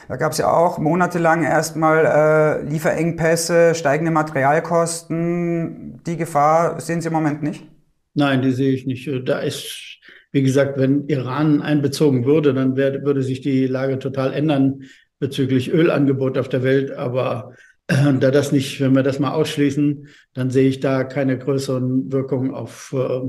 Da 0.09 0.17
gab 0.17 0.33
es 0.33 0.39
ja 0.39 0.51
auch 0.51 0.79
monatelang 0.79 1.43
erstmal 1.43 2.05
äh, 2.05 2.69
Lieferengpässe, 2.69 3.73
steigende 3.75 4.11
Materialkosten. 4.11 6.01
Die 6.05 6.17
Gefahr 6.17 6.81
sehen 6.81 6.99
Sie 6.99 7.07
im 7.07 7.13
Moment 7.13 7.43
nicht? 7.43 7.65
Nein, 8.13 8.41
die 8.41 8.51
sehe 8.51 8.73
ich 8.73 8.85
nicht. 8.85 9.09
Da 9.25 9.39
ist 9.39 9.90
Wie 10.31 10.41
gesagt, 10.41 10.77
wenn 10.77 11.07
Iran 11.07 11.61
einbezogen 11.61 12.25
würde, 12.25 12.53
dann 12.53 12.75
wär, 12.75 13.03
würde 13.03 13.21
sich 13.21 13.41
die 13.41 13.67
Lage 13.67 13.99
total 13.99 14.33
ändern 14.33 14.83
bezüglich 15.19 15.71
Ölangebot 15.71 16.37
auf 16.37 16.49
der 16.49 16.63
Welt. 16.63 16.91
Aber 16.91 17.53
äh, 17.87 18.13
da 18.19 18.31
das 18.31 18.51
nicht, 18.51 18.79
wenn 18.81 18.95
wir 18.95 19.03
das 19.03 19.19
mal 19.19 19.31
ausschließen, 19.31 20.07
dann 20.33 20.49
sehe 20.49 20.69
ich 20.69 20.79
da 20.79 21.03
keine 21.03 21.37
größeren 21.37 22.11
Wirkungen 22.11 22.53
auf 22.53 22.93
äh, 22.97 23.21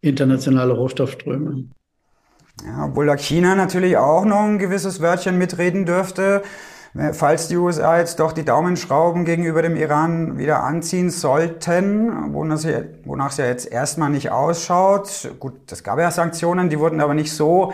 internationale 0.00 0.72
Rohstoffströme. 0.72 1.64
Ja, 2.64 2.86
obwohl 2.86 3.06
da 3.06 3.16
China 3.16 3.54
natürlich 3.54 3.96
auch 3.96 4.24
noch 4.24 4.42
ein 4.42 4.58
gewisses 4.58 5.00
Wörtchen 5.00 5.38
mitreden 5.38 5.86
dürfte. 5.86 6.42
Falls 7.12 7.46
die 7.46 7.56
USA 7.56 7.98
jetzt 7.98 8.18
doch 8.18 8.32
die 8.32 8.44
Daumenschrauben 8.44 9.24
gegenüber 9.24 9.62
dem 9.62 9.76
Iran 9.76 10.38
wieder 10.38 10.64
anziehen 10.64 11.10
sollten, 11.10 12.34
wonach 12.34 13.30
es 13.30 13.36
ja 13.36 13.46
jetzt 13.46 13.70
erstmal 13.70 14.10
nicht 14.10 14.32
ausschaut. 14.32 15.30
Gut, 15.38 15.70
es 15.70 15.84
gab 15.84 16.00
ja 16.00 16.10
Sanktionen, 16.10 16.68
die 16.68 16.80
wurden 16.80 17.00
aber 17.00 17.14
nicht 17.14 17.32
so 17.32 17.72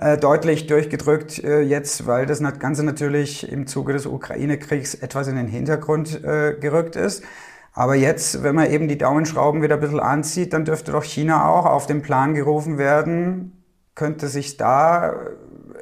äh, 0.00 0.18
deutlich 0.18 0.66
durchgedrückt 0.66 1.42
äh, 1.44 1.60
jetzt, 1.60 2.08
weil 2.08 2.26
das 2.26 2.42
Ganze 2.58 2.82
natürlich 2.82 3.50
im 3.50 3.68
Zuge 3.68 3.92
des 3.92 4.04
Ukraine-Kriegs 4.04 4.94
etwas 4.94 5.28
in 5.28 5.36
den 5.36 5.46
Hintergrund 5.46 6.24
äh, 6.24 6.54
gerückt 6.60 6.96
ist. 6.96 7.22
Aber 7.72 7.94
jetzt, 7.94 8.42
wenn 8.42 8.56
man 8.56 8.70
eben 8.70 8.88
die 8.88 8.98
Daumenschrauben 8.98 9.62
wieder 9.62 9.74
ein 9.76 9.80
bisschen 9.80 10.00
anzieht, 10.00 10.52
dann 10.52 10.64
dürfte 10.64 10.90
doch 10.90 11.04
China 11.04 11.48
auch 11.48 11.66
auf 11.66 11.86
den 11.86 12.02
Plan 12.02 12.34
gerufen 12.34 12.78
werden. 12.78 13.64
Könnte 13.94 14.26
sich 14.26 14.56
da 14.56 15.14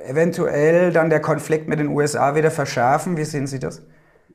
eventuell 0.06 0.92
dann 0.92 1.10
der 1.10 1.20
Konflikt 1.20 1.68
mit 1.68 1.78
den 1.78 1.88
USA 1.88 2.34
wieder 2.34 2.50
verschärfen? 2.50 3.16
Wie 3.16 3.24
sehen 3.24 3.46
Sie 3.46 3.58
das? 3.58 3.86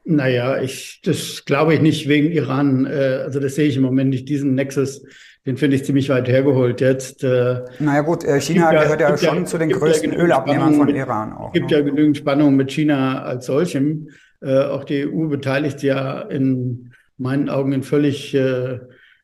Naja, 0.05 0.61
ich, 0.61 1.01
das 1.03 1.45
glaube 1.45 1.73
ich 1.73 1.81
nicht 1.81 2.07
wegen 2.07 2.31
Iran. 2.31 2.85
Äh, 2.85 3.23
also 3.23 3.39
das 3.39 3.55
sehe 3.55 3.67
ich 3.67 3.77
im 3.77 3.83
Moment 3.83 4.09
nicht, 4.09 4.27
diesen 4.27 4.55
Nexus 4.55 5.03
den 5.45 5.57
finde 5.57 5.77
ich 5.77 5.85
ziemlich 5.85 6.09
weit 6.09 6.27
hergeholt 6.27 6.81
jetzt. 6.81 7.23
Äh, 7.23 7.61
naja 7.79 8.01
gut, 8.01 8.23
äh, 8.23 8.39
China 8.41 8.73
ja, 8.73 8.83
gehört 8.83 9.01
ja 9.01 9.17
schon 9.17 9.37
ja, 9.39 9.45
zu 9.45 9.57
den 9.57 9.69
größten 9.69 10.11
ja 10.11 10.19
Ölabnehmern 10.19 10.75
von 10.75 10.89
Iran 10.89 11.33
auch. 11.33 11.47
Es 11.47 11.53
gibt 11.53 11.71
ne? 11.71 11.77
ja 11.77 11.83
genügend 11.83 12.17
Spannung 12.17 12.55
mit 12.55 12.71
China 12.71 13.23
als 13.23 13.45
solchem. 13.45 14.09
Auch 14.41 14.85
die 14.85 15.05
EU 15.05 15.27
beteiligt 15.27 15.83
ja 15.83 16.21
in 16.21 16.93
meinen 17.17 17.49
Augen 17.49 17.73
in 17.73 17.83
völlig 17.83 18.37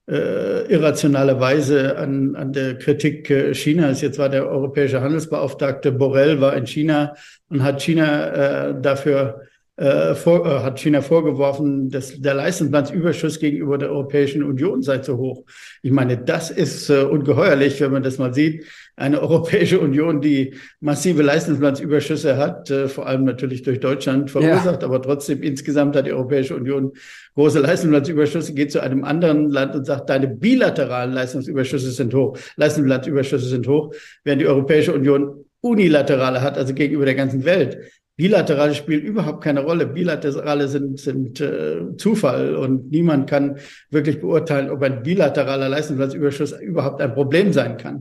äh, 0.07 0.71
irrationale 0.71 1.39
Weise 1.39 1.97
an, 1.97 2.35
an 2.35 2.53
der 2.53 2.77
Kritik 2.77 3.29
äh, 3.29 3.53
Chinas. 3.53 4.01
Jetzt 4.01 4.19
war 4.19 4.29
der 4.29 4.47
europäische 4.47 5.01
Handelsbeauftragte 5.01 5.91
Borrell 5.91 6.41
war 6.41 6.55
in 6.55 6.67
China 6.67 7.15
und 7.49 7.63
hat 7.63 7.81
China 7.81 8.69
äh, 8.69 8.81
dafür 8.81 9.41
äh, 9.77 10.15
vor, 10.15 10.45
äh, 10.45 10.59
hat 10.59 10.79
China 10.79 11.01
vorgeworfen, 11.01 11.89
dass 11.89 12.21
der 12.21 12.33
Leistungsbilanzüberschuss 12.35 13.39
gegenüber 13.39 13.77
der 13.77 13.89
Europäischen 13.89 14.43
Union 14.43 14.81
sei 14.81 14.99
zu 14.99 15.17
hoch. 15.17 15.43
Ich 15.81 15.91
meine, 15.91 16.17
das 16.17 16.49
ist 16.49 16.89
äh, 16.89 17.01
ungeheuerlich, 17.01 17.81
wenn 17.81 17.91
man 17.91 18.03
das 18.03 18.17
mal 18.17 18.33
sieht. 18.33 18.63
Eine 18.97 19.21
Europäische 19.21 19.79
Union, 19.79 20.21
die 20.21 20.55
massive 20.79 21.21
Leistungsbilanzüberschüsse 21.21 22.37
hat, 22.37 22.69
äh, 22.69 22.87
vor 22.87 23.07
allem 23.07 23.25
natürlich 23.25 23.61
durch 23.61 23.81
Deutschland 23.81 24.31
verursacht, 24.31 24.81
ja. 24.81 24.87
aber 24.87 25.01
trotzdem 25.01 25.43
insgesamt 25.43 25.95
hat 25.95 26.05
die 26.05 26.13
Europäische 26.13 26.55
Union 26.55 26.93
große 27.35 27.59
Leistungsbilanzüberschüsse, 27.59 28.53
geht 28.53 28.71
zu 28.71 28.79
einem 28.79 29.03
anderen 29.03 29.49
Land 29.49 29.75
und 29.75 29.85
sagt, 29.85 30.09
deine 30.09 30.27
bilateralen 30.27 31.13
Leistungsüberschüsse 31.13 31.91
sind 31.91 32.13
hoch, 32.13 32.37
Leistungsbilanzüberschüsse 32.55 33.47
sind 33.47 33.67
hoch, 33.67 33.93
während 34.23 34.41
die 34.41 34.47
Europäische 34.47 34.93
Union 34.93 35.43
unilaterale 35.59 36.41
hat, 36.41 36.57
also 36.57 36.73
gegenüber 36.73 37.05
der 37.05 37.15
ganzen 37.15 37.43
Welt. 37.43 37.77
Bilaterale 38.17 38.73
spielen 38.75 39.01
überhaupt 39.01 39.43
keine 39.43 39.61
Rolle. 39.63 39.87
Bilaterale 39.87 40.69
sind, 40.69 40.99
sind 40.99 41.41
äh, 41.41 41.97
Zufall 41.97 42.55
und 42.55 42.89
niemand 42.91 43.29
kann 43.29 43.57
wirklich 43.89 44.21
beurteilen, 44.21 44.69
ob 44.69 44.81
ein 44.83 45.03
bilateraler 45.03 45.67
Leistungsplatzüberschuss 45.67 46.53
überhaupt 46.61 47.01
ein 47.01 47.13
Problem 47.13 47.51
sein 47.51 47.75
kann. 47.75 47.99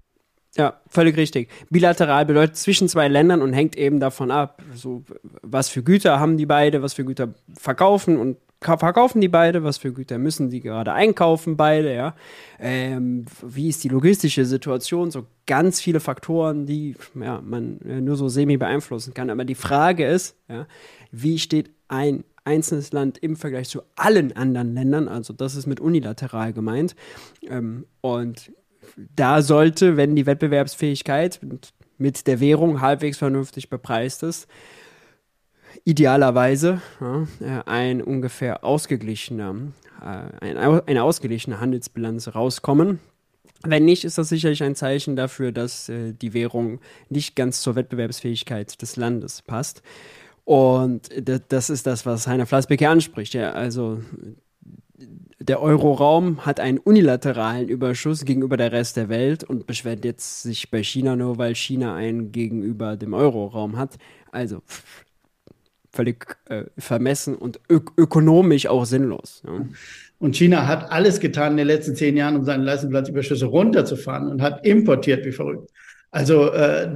Ja, 0.56 0.80
völlig 0.88 1.16
richtig. 1.16 1.50
Bilateral 1.70 2.26
bedeutet 2.26 2.56
zwischen 2.56 2.88
zwei 2.88 3.08
Ländern 3.08 3.42
und 3.42 3.52
hängt 3.52 3.76
eben 3.76 3.98
davon 3.98 4.30
ab, 4.30 4.62
so, 4.74 5.02
was 5.42 5.68
für 5.68 5.82
Güter 5.82 6.20
haben 6.20 6.36
die 6.36 6.46
beide, 6.46 6.80
was 6.80 6.94
für 6.94 7.04
Güter 7.04 7.34
verkaufen 7.58 8.16
und 8.18 8.36
verkaufen 8.60 9.20
die 9.20 9.28
beide, 9.28 9.62
was 9.62 9.78
für 9.78 9.92
Güter 9.92 10.18
müssen 10.18 10.48
die 10.48 10.60
gerade 10.60 10.92
einkaufen 10.92 11.56
beide, 11.56 11.94
ja. 11.94 12.14
Ähm, 12.58 13.26
wie 13.42 13.68
ist 13.68 13.84
die 13.84 13.88
logistische 13.88 14.44
Situation? 14.44 15.10
So 15.10 15.26
ganz 15.46 15.80
viele 15.80 16.00
Faktoren, 16.00 16.64
die 16.66 16.96
ja, 17.20 17.40
man 17.42 17.80
äh, 17.80 18.00
nur 18.00 18.16
so 18.16 18.28
semi 18.28 18.56
beeinflussen 18.56 19.12
kann. 19.12 19.30
Aber 19.30 19.44
die 19.44 19.54
Frage 19.54 20.06
ist, 20.06 20.36
ja, 20.48 20.66
wie 21.10 21.38
steht 21.38 21.70
ein 21.88 22.24
einzelnes 22.44 22.92
Land 22.92 23.18
im 23.18 23.36
Vergleich 23.36 23.68
zu 23.68 23.82
allen 23.96 24.34
anderen 24.36 24.74
Ländern? 24.74 25.08
Also 25.08 25.32
das 25.32 25.56
ist 25.56 25.66
mit 25.66 25.80
unilateral 25.80 26.52
gemeint. 26.52 26.94
Ähm, 27.42 27.86
und 28.00 28.52
da 28.96 29.42
sollte, 29.42 29.96
wenn 29.96 30.16
die 30.16 30.26
Wettbewerbsfähigkeit 30.26 31.40
mit 31.98 32.26
der 32.26 32.40
Währung 32.40 32.80
halbwegs 32.80 33.18
vernünftig 33.18 33.70
bepreist 33.70 34.22
ist, 34.22 34.48
idealerweise 35.84 36.80
ja, 37.00 37.26
äh, 37.40 37.62
ein 37.66 38.02
ungefähr 38.02 38.64
ausgeglichener, 38.64 39.54
äh, 40.00 40.56
eine 40.86 41.02
ausgeglichene 41.02 41.60
Handelsbilanz 41.60 42.34
rauskommen. 42.34 43.00
Wenn 43.66 43.84
nicht, 43.84 44.04
ist 44.04 44.18
das 44.18 44.28
sicherlich 44.28 44.62
ein 44.62 44.74
Zeichen 44.74 45.16
dafür, 45.16 45.50
dass 45.50 45.88
äh, 45.88 46.12
die 46.12 46.34
Währung 46.34 46.80
nicht 47.08 47.34
ganz 47.34 47.62
zur 47.62 47.76
Wettbewerbsfähigkeit 47.76 48.80
des 48.80 48.96
Landes 48.96 49.42
passt. 49.42 49.82
Und 50.44 51.08
das 51.48 51.70
ist 51.70 51.86
das, 51.86 52.04
was 52.04 52.26
Heiner 52.26 52.44
Flassbeck 52.44 52.78
hier 52.78 52.90
anspricht. 52.90 53.32
Ja, 53.32 53.52
also 53.52 54.02
der 55.48 55.60
Euroraum 55.60 56.46
hat 56.46 56.58
einen 56.58 56.78
unilateralen 56.78 57.68
Überschuss 57.68 58.24
gegenüber 58.24 58.56
der 58.56 58.72
Rest 58.72 58.96
der 58.96 59.10
Welt 59.10 59.44
und 59.44 59.66
beschwert 59.66 60.04
jetzt 60.04 60.42
sich 60.42 60.70
bei 60.70 60.82
China 60.82 61.16
nur, 61.16 61.36
weil 61.36 61.54
China 61.54 61.94
einen 61.94 62.32
gegenüber 62.32 62.96
dem 62.96 63.12
Euroraum 63.12 63.76
hat. 63.76 63.96
Also 64.32 64.62
völlig 65.92 66.36
äh, 66.48 66.64
vermessen 66.78 67.34
und 67.34 67.60
ök 67.70 67.92
ökonomisch 67.98 68.66
auch 68.66 68.86
sinnlos. 68.86 69.42
Ja. 69.46 69.66
Und 70.18 70.36
China 70.36 70.66
hat 70.66 70.90
alles 70.90 71.20
getan 71.20 71.52
in 71.52 71.58
den 71.58 71.66
letzten 71.66 71.94
zehn 71.94 72.16
Jahren, 72.16 72.36
um 72.36 72.44
seine 72.44 72.64
Leistungsplatzüberschüsse 72.64 73.44
runterzufahren 73.44 74.28
und 74.28 74.40
hat 74.40 74.64
importiert 74.64 75.26
wie 75.26 75.32
verrückt. 75.32 75.70
Also 76.10 76.50
äh, 76.52 76.88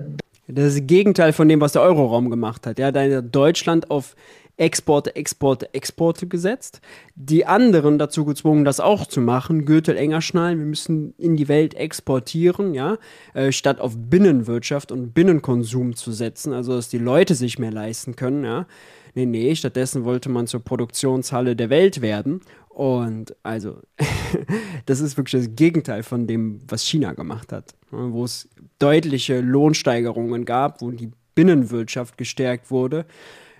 das 0.46 0.68
ist 0.68 0.78
das 0.78 0.86
Gegenteil 0.86 1.34
von 1.34 1.48
dem, 1.48 1.60
was 1.60 1.72
der 1.72 1.82
Euroraum 1.82 2.30
gemacht 2.30 2.66
hat. 2.66 2.78
Ja, 2.78 2.90
da 2.90 3.20
Deutschland 3.20 3.90
auf 3.90 4.16
Exporte, 4.58 5.14
Exporte, 5.14 5.72
Exporte 5.72 6.26
gesetzt. 6.26 6.80
Die 7.14 7.46
anderen 7.46 7.98
dazu 7.98 8.24
gezwungen, 8.24 8.64
das 8.64 8.80
auch 8.80 9.06
zu 9.06 9.20
machen. 9.20 9.64
Gürtel 9.64 9.96
enger 9.96 10.20
schnallen. 10.20 10.58
Wir 10.58 10.66
müssen 10.66 11.14
in 11.16 11.36
die 11.36 11.48
Welt 11.48 11.74
exportieren, 11.74 12.74
ja, 12.74 12.98
äh, 13.34 13.52
statt 13.52 13.80
auf 13.80 13.94
Binnenwirtschaft 13.96 14.90
und 14.90 15.14
Binnenkonsum 15.14 15.94
zu 15.94 16.12
setzen, 16.12 16.52
also 16.52 16.74
dass 16.74 16.88
die 16.88 16.98
Leute 16.98 17.34
sich 17.34 17.58
mehr 17.58 17.70
leisten 17.70 18.16
können, 18.16 18.44
ja. 18.44 18.66
Nee, 19.14 19.26
nee, 19.26 19.54
stattdessen 19.54 20.04
wollte 20.04 20.28
man 20.28 20.46
zur 20.46 20.60
Produktionshalle 20.60 21.56
der 21.56 21.70
Welt 21.70 22.02
werden. 22.02 22.40
Und 22.68 23.34
also, 23.42 23.78
das 24.86 25.00
ist 25.00 25.16
wirklich 25.16 25.44
das 25.44 25.56
Gegenteil 25.56 26.02
von 26.02 26.26
dem, 26.26 26.60
was 26.68 26.84
China 26.84 27.12
gemacht 27.14 27.52
hat, 27.52 27.74
wo 27.90 28.24
es 28.24 28.48
deutliche 28.78 29.40
Lohnsteigerungen 29.40 30.44
gab, 30.44 30.82
wo 30.82 30.90
die 30.90 31.10
Binnenwirtschaft 31.34 32.18
gestärkt 32.18 32.70
wurde. 32.70 33.06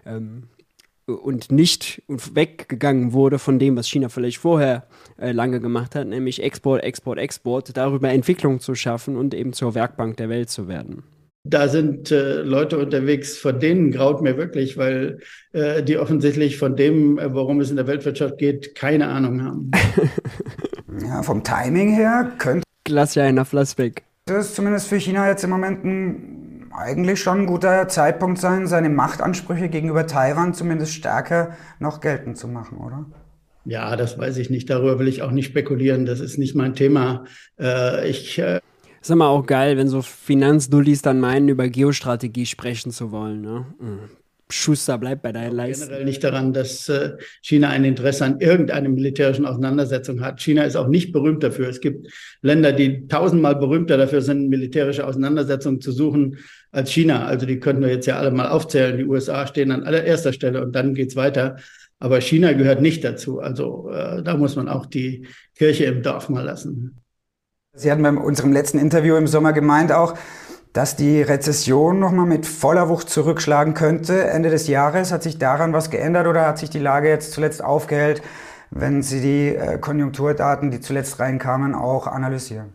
Ähm, 0.05 0.45
und 1.09 1.51
nicht 1.51 2.03
weggegangen 2.09 3.13
wurde 3.13 3.39
von 3.39 3.59
dem, 3.59 3.77
was 3.77 3.89
China 3.89 4.09
vielleicht 4.09 4.39
vorher 4.39 4.87
äh, 5.19 5.33
lange 5.33 5.61
gemacht 5.61 5.95
hat, 5.95 6.07
nämlich 6.07 6.43
Export, 6.43 6.83
Export, 6.83 7.19
Export, 7.19 7.77
darüber 7.77 8.11
Entwicklung 8.11 8.61
zu 8.61 8.75
schaffen 8.75 9.17
und 9.17 9.35
eben 9.35 9.53
zur 9.53 9.75
Werkbank 9.75 10.17
der 10.19 10.29
Welt 10.29 10.51
zu 10.51 10.69
werden. 10.69 11.03
Da 11.45 11.69
sind 11.69 12.11
äh, 12.11 12.43
Leute 12.43 12.79
unterwegs, 12.79 13.39
von 13.39 13.59
denen 13.59 13.91
graut 13.91 14.21
mir 14.21 14.37
wirklich, 14.37 14.77
weil 14.77 15.21
äh, 15.53 15.83
die 15.83 15.97
offensichtlich 15.97 16.59
von 16.59 16.77
dem, 16.77 17.19
äh, 17.19 17.33
worum 17.33 17.61
es 17.61 17.71
in 17.71 17.77
der 17.77 17.87
Weltwirtschaft 17.87 18.37
geht, 18.39 18.75
keine 18.75 19.07
Ahnung 19.09 19.43
haben. 19.43 19.71
ja, 21.01 21.23
vom 21.23 21.43
Timing 21.43 21.95
her 21.95 22.33
könnte. 22.39 22.65
Lass 22.87 23.15
ja 23.15 23.25
einer 23.25 23.45
Flassbeck. 23.45 24.03
Das 24.27 24.49
ist 24.49 24.57
zumindest 24.57 24.89
für 24.89 25.01
China 25.01 25.27
jetzt 25.27 25.43
im 25.45 25.51
Moment 25.51 25.85
ein 25.85 26.38
eigentlich 26.79 27.21
schon 27.21 27.41
ein 27.41 27.47
guter 27.47 27.89
Zeitpunkt 27.89 28.39
sein, 28.39 28.67
seine 28.67 28.89
Machtansprüche 28.89 29.69
gegenüber 29.69 30.07
Taiwan 30.07 30.55
zumindest 30.55 30.95
stärker 30.95 31.57
noch 31.79 32.01
geltend 32.01 32.39
zu 32.39 32.49
machen, 32.49 32.79
oder? 32.79 33.07
Ja, 33.65 33.97
das 33.97 34.19
weiß 34.19 34.39
ich 34.39 34.49
nicht. 34.49 34.71
Darüber 34.71 34.99
will 34.99 35.09
ich 35.09 35.23
auch 35.23 35.31
nicht 35.31 35.47
spekulieren. 35.47 36.07
Das 36.07 36.21
ist 36.21 36.39
nicht 36.39 36.55
mein 36.55 36.75
Thema. 36.75 37.25
Äh, 37.61 38.09
ich. 38.09 38.39
Äh 38.39 38.61
ist 39.01 39.11
immer 39.11 39.29
auch 39.29 39.47
geil, 39.47 39.77
wenn 39.77 39.89
so 39.89 40.03
Finanzdullis 40.03 41.03
dann 41.03 41.21
meinen, 41.21 41.49
über 41.49 41.69
Geostrategie 41.69 42.47
sprechen 42.47 42.91
zu 42.91 43.13
wollen. 43.13 43.43
Ne? 43.43 43.67
Mhm. 43.79 43.99
Schuster, 44.51 44.97
bleibt 44.97 45.23
bei 45.23 45.33
deinen 45.33 45.55
Leisten. 45.55 45.87
Generell 45.87 46.05
nicht 46.05 46.25
daran, 46.25 46.53
dass 46.53 46.89
äh, 46.89 47.17
China 47.43 47.69
ein 47.69 47.85
Interesse 47.85 48.25
an 48.25 48.41
irgendeiner 48.41 48.89
militärischen 48.89 49.45
Auseinandersetzung 49.45 50.23
hat. 50.23 50.41
China 50.41 50.63
ist 50.65 50.77
auch 50.77 50.89
nicht 50.89 51.13
berühmt 51.13 51.43
dafür. 51.43 51.69
Es 51.69 51.81
gibt 51.81 52.09
Länder, 52.41 52.73
die 52.73 53.07
tausendmal 53.09 53.57
berühmter 53.57 53.97
dafür 53.97 54.23
sind, 54.23 54.49
militärische 54.49 55.07
Auseinandersetzungen 55.07 55.81
zu 55.81 55.93
suchen 55.93 56.39
als 56.71 56.91
China. 56.91 57.27
Also 57.27 57.45
die 57.45 57.61
könnten 57.61 57.83
wir 57.83 57.91
jetzt 57.91 58.07
ja 58.07 58.19
alle 58.19 58.31
mal 58.31 58.49
aufzählen. 58.49 58.97
Die 58.97 59.05
USA 59.05 59.47
stehen 59.47 59.71
an 59.71 59.85
allererster 59.85 60.33
Stelle 60.33 60.63
und 60.63 60.73
dann 60.73 60.95
geht's 60.95 61.17
weiter. 61.17 61.57
Aber 61.99 62.21
China 62.21 62.53
gehört 62.53 62.81
nicht 62.81 63.05
dazu. 63.05 63.41
Also 63.41 63.91
äh, 63.91 64.23
da 64.23 64.37
muss 64.37 64.57
man 64.57 64.69
auch 64.69 64.87
die 64.87 65.27
Kirche 65.57 65.85
im 65.85 66.03
Dorf 66.03 66.29
mal 66.29 66.45
lassen. 66.45 67.01
Sie 67.75 67.91
hatten 67.93 68.03
bei 68.03 68.11
unserem 68.11 68.53
letzten 68.53 68.79
Interview 68.79 69.17
im 69.17 69.27
Sommer 69.27 69.53
gemeint 69.53 69.93
auch, 69.93 70.17
dass 70.73 70.97
die 70.97 71.23
Rezession 71.23 71.99
nochmal 71.99 72.27
mit 72.27 72.47
voller 72.47 72.89
Wucht 72.89 73.09
zurückschlagen 73.11 73.75
könnte 73.75 74.25
Ende 74.25 74.51
des 74.51 74.69
Jahres. 74.69 75.13
Hat 75.13 75.23
sich 75.23 75.39
daran 75.39 75.73
was 75.73 75.91
geändert 75.91 76.27
oder 76.27 76.47
hat 76.47 76.59
sich 76.59 76.71
die 76.71 76.79
Lage 76.79 77.09
jetzt 77.09 77.33
zuletzt 77.33 77.63
aufgehellt, 77.63 78.23
wenn 78.71 79.03
Sie 79.03 79.21
die 79.21 79.57
äh, 79.57 79.79
Konjunkturdaten, 79.79 80.71
die 80.71 80.81
zuletzt 80.81 81.19
reinkamen, 81.21 81.75
auch 81.75 82.07
analysieren? 82.07 82.73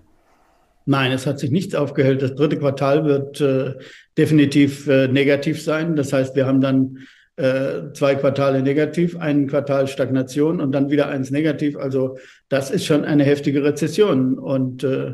Nein, 0.85 1.11
es 1.11 1.25
hat 1.25 1.39
sich 1.39 1.51
nichts 1.51 1.75
aufgehellt. 1.75 2.21
Das 2.21 2.35
dritte 2.35 2.57
Quartal 2.57 3.05
wird 3.05 3.39
äh, 3.39 3.75
definitiv 4.17 4.87
äh, 4.87 5.07
negativ 5.07 5.63
sein. 5.63 5.95
Das 5.95 6.11
heißt, 6.11 6.35
wir 6.35 6.45
haben 6.45 6.59
dann 6.59 6.97
äh, 7.37 7.93
zwei 7.93 8.15
Quartale 8.15 8.61
negativ, 8.61 9.17
ein 9.17 9.47
Quartal 9.47 9.87
Stagnation 9.87 10.59
und 10.59 10.71
dann 10.71 10.89
wieder 10.89 11.07
eins 11.07 11.31
negativ. 11.31 11.77
Also 11.77 12.17
das 12.49 12.69
ist 12.69 12.85
schon 12.85 13.05
eine 13.05 13.23
heftige 13.23 13.63
Rezession. 13.63 14.37
Und 14.37 14.83
äh, 14.83 15.13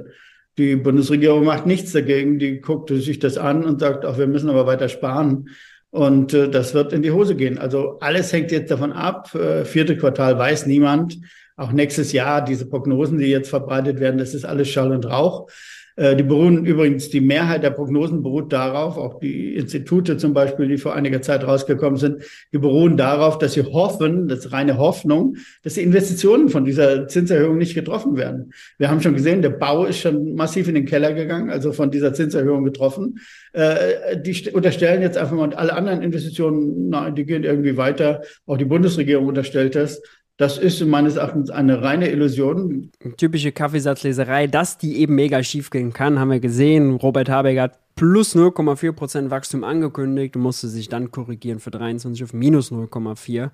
die 0.60 0.76
Bundesregierung 0.76 1.46
macht 1.46 1.66
nichts 1.66 1.94
dagegen. 1.94 2.38
Die 2.38 2.60
guckt 2.60 2.90
sich 2.90 3.18
das 3.18 3.38
an 3.38 3.64
und 3.64 3.80
sagt, 3.80 4.06
auch 4.06 4.18
wir 4.18 4.28
müssen 4.28 4.50
aber 4.50 4.68
weiter 4.68 4.90
sparen. 4.90 5.50
Und 5.90 6.34
äh, 6.34 6.50
das 6.50 6.74
wird 6.74 6.94
in 6.94 7.02
die 7.02 7.12
Hose 7.12 7.36
gehen. 7.36 7.58
Also 7.58 7.98
alles 8.00 8.32
hängt 8.32 8.52
jetzt 8.52 8.70
davon 8.70 8.92
ab. 8.92 9.34
Äh, 9.34 9.66
vierte 9.66 9.98
Quartal 9.98 10.38
weiß 10.38 10.68
niemand. 10.68 11.18
Auch 11.56 11.72
nächstes 11.72 12.12
Jahr, 12.12 12.44
diese 12.44 12.70
Prognosen, 12.70 13.18
die 13.18 13.26
jetzt 13.26 13.50
verbreitet 13.50 14.00
werden, 14.00 14.18
das 14.18 14.34
ist 14.34 14.46
alles 14.46 14.70
Schall 14.70 14.92
und 14.92 15.06
Rauch. 15.06 15.50
Äh, 16.00 16.16
die 16.16 16.24
beruhen 16.24 16.66
übrigens, 16.66 17.10
die 17.10 17.20
Mehrheit 17.20 17.62
der 17.62 17.72
Prognosen 17.72 18.24
beruht 18.24 18.54
darauf, 18.54 18.98
auch 18.98 19.20
die 19.20 19.56
Institute 19.56 20.16
zum 20.16 20.34
Beispiel, 20.34 20.70
die 20.70 20.78
vor 20.78 20.96
einiger 20.96 21.22
Zeit 21.22 21.46
rausgekommen 21.46 21.98
sind, 21.98 22.24
die 22.54 22.58
beruhen 22.58 22.96
darauf, 22.96 23.38
dass 23.38 23.54
sie 23.54 23.64
hoffen, 23.64 24.30
das 24.30 24.46
ist 24.46 24.54
reine 24.54 24.78
Hoffnung, 24.78 25.36
dass 25.62 25.74
die 25.74 25.82
Investitionen 25.82 26.48
von 26.48 26.64
dieser 26.64 27.10
Zinserhöhung 27.10 27.58
nicht 27.58 27.76
getroffen 27.76 28.16
werden. 28.16 28.54
Wir 28.78 28.90
haben 28.90 29.02
schon 29.02 29.14
gesehen, 29.14 29.42
der 29.42 29.50
Bau 29.50 29.84
ist 29.84 30.00
schon 30.00 30.36
massiv 30.36 30.70
in 30.70 30.76
den 30.76 30.86
Keller 30.86 31.12
gegangen, 31.12 31.50
also 31.50 31.74
von 31.74 31.92
dieser 31.92 32.14
Zinserhöhung 32.14 32.64
getroffen. 32.64 33.20
Äh, 33.52 34.22
die 34.22 34.52
unterstellen 34.52 35.02
jetzt 35.02 35.18
einfach 35.18 35.36
mal, 35.36 35.54
alle 35.54 35.74
anderen 35.74 36.02
Investitionen, 36.02 36.88
nein, 36.88 37.14
die 37.14 37.26
gehen 37.26 37.44
irgendwie 37.44 37.76
weiter. 37.76 38.22
Auch 38.46 38.56
die 38.56 38.64
Bundesregierung 38.64 39.28
unterstellt 39.28 39.76
das. 39.76 40.02
Das 40.40 40.58
ist 40.58 40.80
meines 40.86 41.18
Erachtens 41.18 41.50
eine 41.50 41.82
reine 41.82 42.10
Illusion. 42.10 42.92
Typische 43.18 43.52
Kaffeesatzleserei, 43.52 44.48
dass 44.48 44.78
die 44.78 45.00
eben 45.00 45.16
mega 45.16 45.44
schief 45.44 45.70
gehen 45.70 45.92
kann, 45.92 46.18
haben 46.18 46.32
wir 46.32 46.40
gesehen. 46.40 46.96
Robert 46.96 47.28
Habeck 47.28 47.60
hat 47.60 47.78
plus 47.96 48.38
0,4% 48.38 49.32
Wachstum 49.32 49.66
angekündigt 49.66 50.38
und 50.38 50.44
musste 50.44 50.70
sich 50.70 50.88
dann 50.88 51.12
korrigieren 51.12 51.60
für 51.60 51.72
23 51.72 52.24
auf 52.24 52.32
minus 52.32 52.72
0,4. 52.72 53.50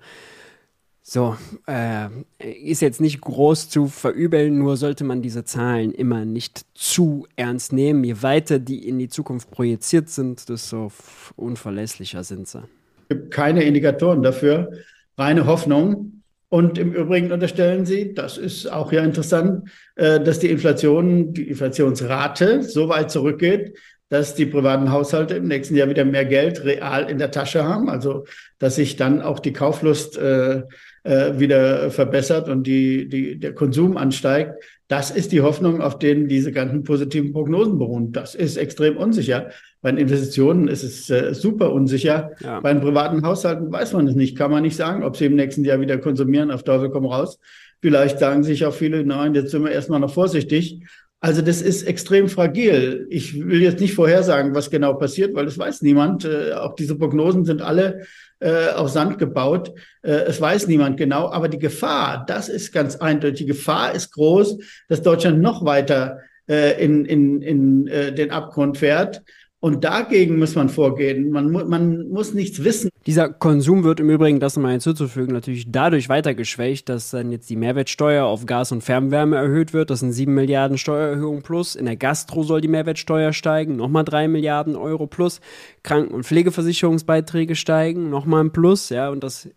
So, 1.02 1.36
äh, 1.66 2.06
ist 2.38 2.82
jetzt 2.82 3.00
nicht 3.00 3.20
groß 3.20 3.68
zu 3.68 3.88
verübeln, 3.88 4.56
nur 4.56 4.76
sollte 4.76 5.02
man 5.02 5.22
diese 5.22 5.44
Zahlen 5.44 5.90
immer 5.90 6.24
nicht 6.24 6.66
zu 6.74 7.26
ernst 7.34 7.72
nehmen. 7.72 8.04
Je 8.04 8.22
weiter 8.22 8.60
die 8.60 8.86
in 8.86 9.00
die 9.00 9.08
Zukunft 9.08 9.50
projiziert 9.50 10.08
sind, 10.08 10.48
desto 10.48 10.92
unverlässlicher 11.34 12.22
sind 12.22 12.46
sie. 12.46 12.62
Es 13.08 13.08
gibt 13.08 13.32
keine 13.32 13.64
Indikatoren 13.64 14.22
dafür, 14.22 14.70
reine 15.18 15.46
Hoffnung. 15.46 16.15
Und 16.48 16.78
im 16.78 16.92
Übrigen 16.92 17.32
unterstellen 17.32 17.86
Sie, 17.86 18.14
das 18.14 18.38
ist 18.38 18.70
auch 18.70 18.92
ja 18.92 19.02
interessant, 19.02 19.68
äh, 19.96 20.20
dass 20.20 20.38
die 20.38 20.50
Inflation, 20.50 21.32
die 21.32 21.48
Inflationsrate 21.48 22.62
so 22.62 22.88
weit 22.88 23.10
zurückgeht, 23.10 23.76
dass 24.08 24.36
die 24.36 24.46
privaten 24.46 24.92
Haushalte 24.92 25.34
im 25.34 25.48
nächsten 25.48 25.74
Jahr 25.74 25.88
wieder 25.88 26.04
mehr 26.04 26.24
Geld 26.24 26.64
real 26.64 27.10
in 27.10 27.18
der 27.18 27.32
Tasche 27.32 27.64
haben. 27.64 27.88
Also, 27.88 28.24
dass 28.60 28.76
sich 28.76 28.94
dann 28.94 29.20
auch 29.20 29.40
die 29.40 29.52
Kauflust 29.52 30.16
äh, 30.16 30.62
äh, 31.02 31.38
wieder 31.38 31.90
verbessert 31.90 32.48
und 32.48 32.66
die, 32.66 33.08
die, 33.08 33.38
der 33.38 33.54
Konsum 33.54 33.96
ansteigt. 33.96 34.62
Das 34.88 35.10
ist 35.10 35.32
die 35.32 35.40
Hoffnung, 35.40 35.80
auf 35.80 35.98
denen 35.98 36.28
diese 36.28 36.52
ganzen 36.52 36.84
positiven 36.84 37.32
Prognosen 37.32 37.78
beruhen. 37.78 38.12
Das 38.12 38.36
ist 38.36 38.56
extrem 38.56 38.96
unsicher. 38.96 39.50
Bei 39.82 39.90
den 39.90 39.98
Investitionen 39.98 40.68
ist 40.68 40.84
es 40.84 41.10
äh, 41.10 41.34
super 41.34 41.72
unsicher. 41.72 42.32
Ja. 42.40 42.60
Bei 42.60 42.72
den 42.72 42.82
privaten 42.82 43.22
Haushalten 43.22 43.72
weiß 43.72 43.94
man 43.94 44.06
es 44.06 44.14
nicht. 44.14 44.38
Kann 44.38 44.50
man 44.50 44.62
nicht 44.62 44.76
sagen, 44.76 45.02
ob 45.02 45.16
sie 45.16 45.26
im 45.26 45.34
nächsten 45.34 45.64
Jahr 45.64 45.80
wieder 45.80 45.98
konsumieren. 45.98 46.52
Auf 46.52 46.62
Teufel 46.62 46.90
komm 46.90 47.06
raus. 47.06 47.40
Vielleicht 47.82 48.20
sagen 48.20 48.44
sich 48.44 48.64
auch 48.64 48.74
viele, 48.74 49.04
nein, 49.04 49.34
jetzt 49.34 49.50
sind 49.50 49.64
wir 49.64 49.72
erstmal 49.72 50.00
noch 50.00 50.12
vorsichtig. 50.12 50.80
Also 51.20 51.42
das 51.42 51.62
ist 51.62 51.82
extrem 51.82 52.28
fragil. 52.28 53.06
Ich 53.10 53.34
will 53.44 53.62
jetzt 53.62 53.80
nicht 53.80 53.94
vorhersagen, 53.94 54.54
was 54.54 54.70
genau 54.70 54.94
passiert, 54.94 55.34
weil 55.34 55.46
das 55.46 55.58
weiß 55.58 55.82
niemand. 55.82 56.24
Äh, 56.24 56.52
auch 56.52 56.76
diese 56.76 56.96
Prognosen 56.96 57.44
sind 57.44 57.60
alle 57.60 58.06
äh, 58.40 58.70
auf 58.70 58.90
Sand 58.90 59.18
gebaut. 59.18 59.72
Äh, 60.02 60.10
es 60.10 60.40
weiß 60.40 60.66
niemand 60.66 60.96
genau. 60.96 61.30
Aber 61.30 61.48
die 61.48 61.58
Gefahr, 61.58 62.24
das 62.26 62.48
ist 62.48 62.72
ganz 62.72 62.96
eindeutig. 62.96 63.38
Die 63.38 63.46
Gefahr 63.46 63.94
ist 63.94 64.12
groß, 64.12 64.58
dass 64.88 65.02
Deutschland 65.02 65.40
noch 65.40 65.64
weiter 65.64 66.20
äh, 66.48 66.82
in, 66.82 67.04
in, 67.04 67.42
in 67.42 67.86
äh, 67.88 68.12
den 68.12 68.30
Abgrund 68.30 68.78
fährt. 68.78 69.22
Und 69.60 69.84
dagegen 69.84 70.38
muss 70.38 70.54
man 70.54 70.68
vorgehen. 70.68 71.30
Man, 71.30 71.50
man 71.50 72.08
muss 72.10 72.34
nichts 72.34 72.62
wissen. 72.62 72.90
Dieser 73.06 73.30
Konsum 73.30 73.84
wird 73.84 74.00
im 74.00 74.10
Übrigen, 74.10 74.38
das 74.38 74.54
nochmal 74.54 74.72
hinzuzufügen, 74.72 75.32
natürlich 75.32 75.72
dadurch 75.72 76.08
weiter 76.08 76.34
geschwächt, 76.34 76.88
dass 76.88 77.10
dann 77.10 77.32
jetzt 77.32 77.48
die 77.48 77.56
Mehrwertsteuer 77.56 78.26
auf 78.26 78.44
Gas 78.44 78.70
und 78.72 78.82
Fernwärme 78.82 79.36
erhöht 79.36 79.72
wird. 79.72 79.90
Das 79.90 80.00
sind 80.00 80.12
7 80.12 80.32
Milliarden 80.32 80.76
Steuererhöhung 80.76 81.42
plus. 81.42 81.74
In 81.74 81.86
der 81.86 81.96
Gastro 81.96 82.42
soll 82.42 82.60
die 82.60 82.68
Mehrwertsteuer 82.68 83.32
steigen, 83.32 83.76
nochmal 83.76 84.04
3 84.04 84.28
Milliarden 84.28 84.76
Euro 84.76 85.06
plus. 85.06 85.40
Kranken- 85.82 86.14
und 86.14 86.24
Pflegeversicherungsbeiträge 86.24 87.56
steigen, 87.56 88.10
nochmal 88.10 88.44
ein 88.44 88.52
Plus. 88.52 88.90
Ja, 88.90 89.08
und 89.08 89.24
das 89.24 89.48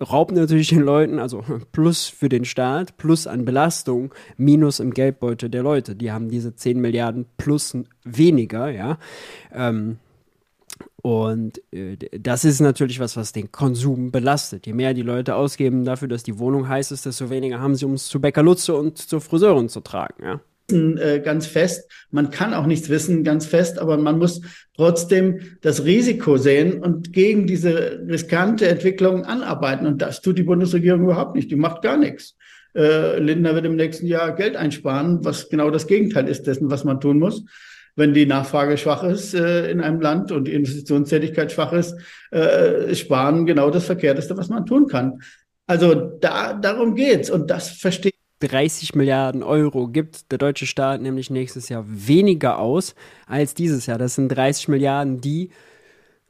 raubt 0.00 0.32
natürlich 0.32 0.68
den 0.68 0.80
Leuten, 0.80 1.18
also 1.18 1.44
plus 1.72 2.06
für 2.06 2.28
den 2.28 2.44
Staat, 2.44 2.96
plus 2.96 3.26
an 3.26 3.44
Belastung, 3.44 4.12
minus 4.36 4.80
im 4.80 4.92
Geldbeutel 4.92 5.48
der 5.48 5.62
Leute. 5.62 5.94
Die 5.94 6.12
haben 6.12 6.28
diese 6.28 6.54
10 6.54 6.80
Milliarden 6.80 7.26
plus 7.36 7.76
weniger, 8.04 8.70
ja. 8.70 8.98
Ähm, 9.52 9.98
und 11.02 11.60
äh, 11.72 11.96
das 12.18 12.44
ist 12.44 12.60
natürlich 12.60 13.00
was, 13.00 13.16
was 13.16 13.32
den 13.32 13.50
Konsum 13.52 14.10
belastet. 14.10 14.66
Je 14.66 14.72
mehr 14.72 14.94
die 14.94 15.02
Leute 15.02 15.34
ausgeben 15.34 15.84
dafür, 15.84 16.08
dass 16.08 16.22
die 16.22 16.38
Wohnung 16.38 16.68
heiß 16.68 16.92
ist, 16.92 17.06
desto 17.06 17.30
weniger 17.30 17.60
haben 17.60 17.74
sie, 17.74 17.86
um 17.86 17.94
es 17.94 18.06
zu 18.06 18.20
Bäcker 18.20 18.42
Lutze 18.42 18.74
und 18.74 18.98
zur 18.98 19.20
Friseurin 19.20 19.68
zu 19.68 19.80
tragen, 19.80 20.22
ja. 20.22 20.40
Äh, 20.72 21.20
ganz 21.24 21.46
fest. 21.46 21.90
Man 22.10 22.30
kann 22.30 22.54
auch 22.54 22.66
nichts 22.66 22.88
wissen 22.88 23.24
ganz 23.24 23.46
fest, 23.46 23.78
aber 23.78 23.96
man 23.96 24.18
muss 24.18 24.40
trotzdem 24.76 25.40
das 25.60 25.84
Risiko 25.84 26.36
sehen 26.36 26.82
und 26.82 27.12
gegen 27.12 27.46
diese 27.46 28.00
riskante 28.08 28.68
Entwicklung 28.68 29.24
anarbeiten. 29.24 29.86
Und 29.86 30.02
das 30.02 30.20
tut 30.20 30.38
die 30.38 30.42
Bundesregierung 30.42 31.02
überhaupt 31.02 31.34
nicht. 31.34 31.50
Die 31.50 31.56
macht 31.56 31.82
gar 31.82 31.96
nichts. 31.96 32.36
Äh, 32.74 33.18
Lindner 33.18 33.54
wird 33.54 33.66
im 33.66 33.76
nächsten 33.76 34.06
Jahr 34.06 34.34
Geld 34.34 34.56
einsparen, 34.56 35.24
was 35.24 35.48
genau 35.48 35.70
das 35.70 35.86
Gegenteil 35.86 36.28
ist 36.28 36.46
dessen, 36.46 36.70
was 36.70 36.84
man 36.84 37.00
tun 37.00 37.18
muss. 37.18 37.44
Wenn 37.96 38.14
die 38.14 38.26
Nachfrage 38.26 38.76
schwach 38.76 39.02
ist 39.02 39.34
äh, 39.34 39.70
in 39.70 39.80
einem 39.80 40.00
Land 40.00 40.30
und 40.30 40.46
die 40.46 40.54
Investitionstätigkeit 40.54 41.50
schwach 41.50 41.72
ist, 41.72 41.96
äh, 42.30 42.94
sparen 42.94 43.46
genau 43.46 43.70
das 43.70 43.84
Verkehrteste, 43.84 44.36
was 44.36 44.48
man 44.48 44.64
tun 44.66 44.86
kann. 44.86 45.20
Also 45.66 45.94
da, 45.94 46.54
darum 46.54 46.94
geht's. 46.94 47.30
Und 47.30 47.50
das 47.50 47.70
verstehe 47.70 48.12
30 48.40 48.94
Milliarden 48.94 49.42
Euro 49.42 49.88
gibt 49.88 50.30
der 50.32 50.38
deutsche 50.38 50.66
Staat 50.66 51.02
nämlich 51.02 51.30
nächstes 51.30 51.68
Jahr 51.68 51.84
weniger 51.86 52.58
aus 52.58 52.94
als 53.26 53.54
dieses 53.54 53.86
Jahr. 53.86 53.98
Das 53.98 54.14
sind 54.14 54.28
30 54.28 54.68
Milliarden, 54.68 55.20
die 55.20 55.50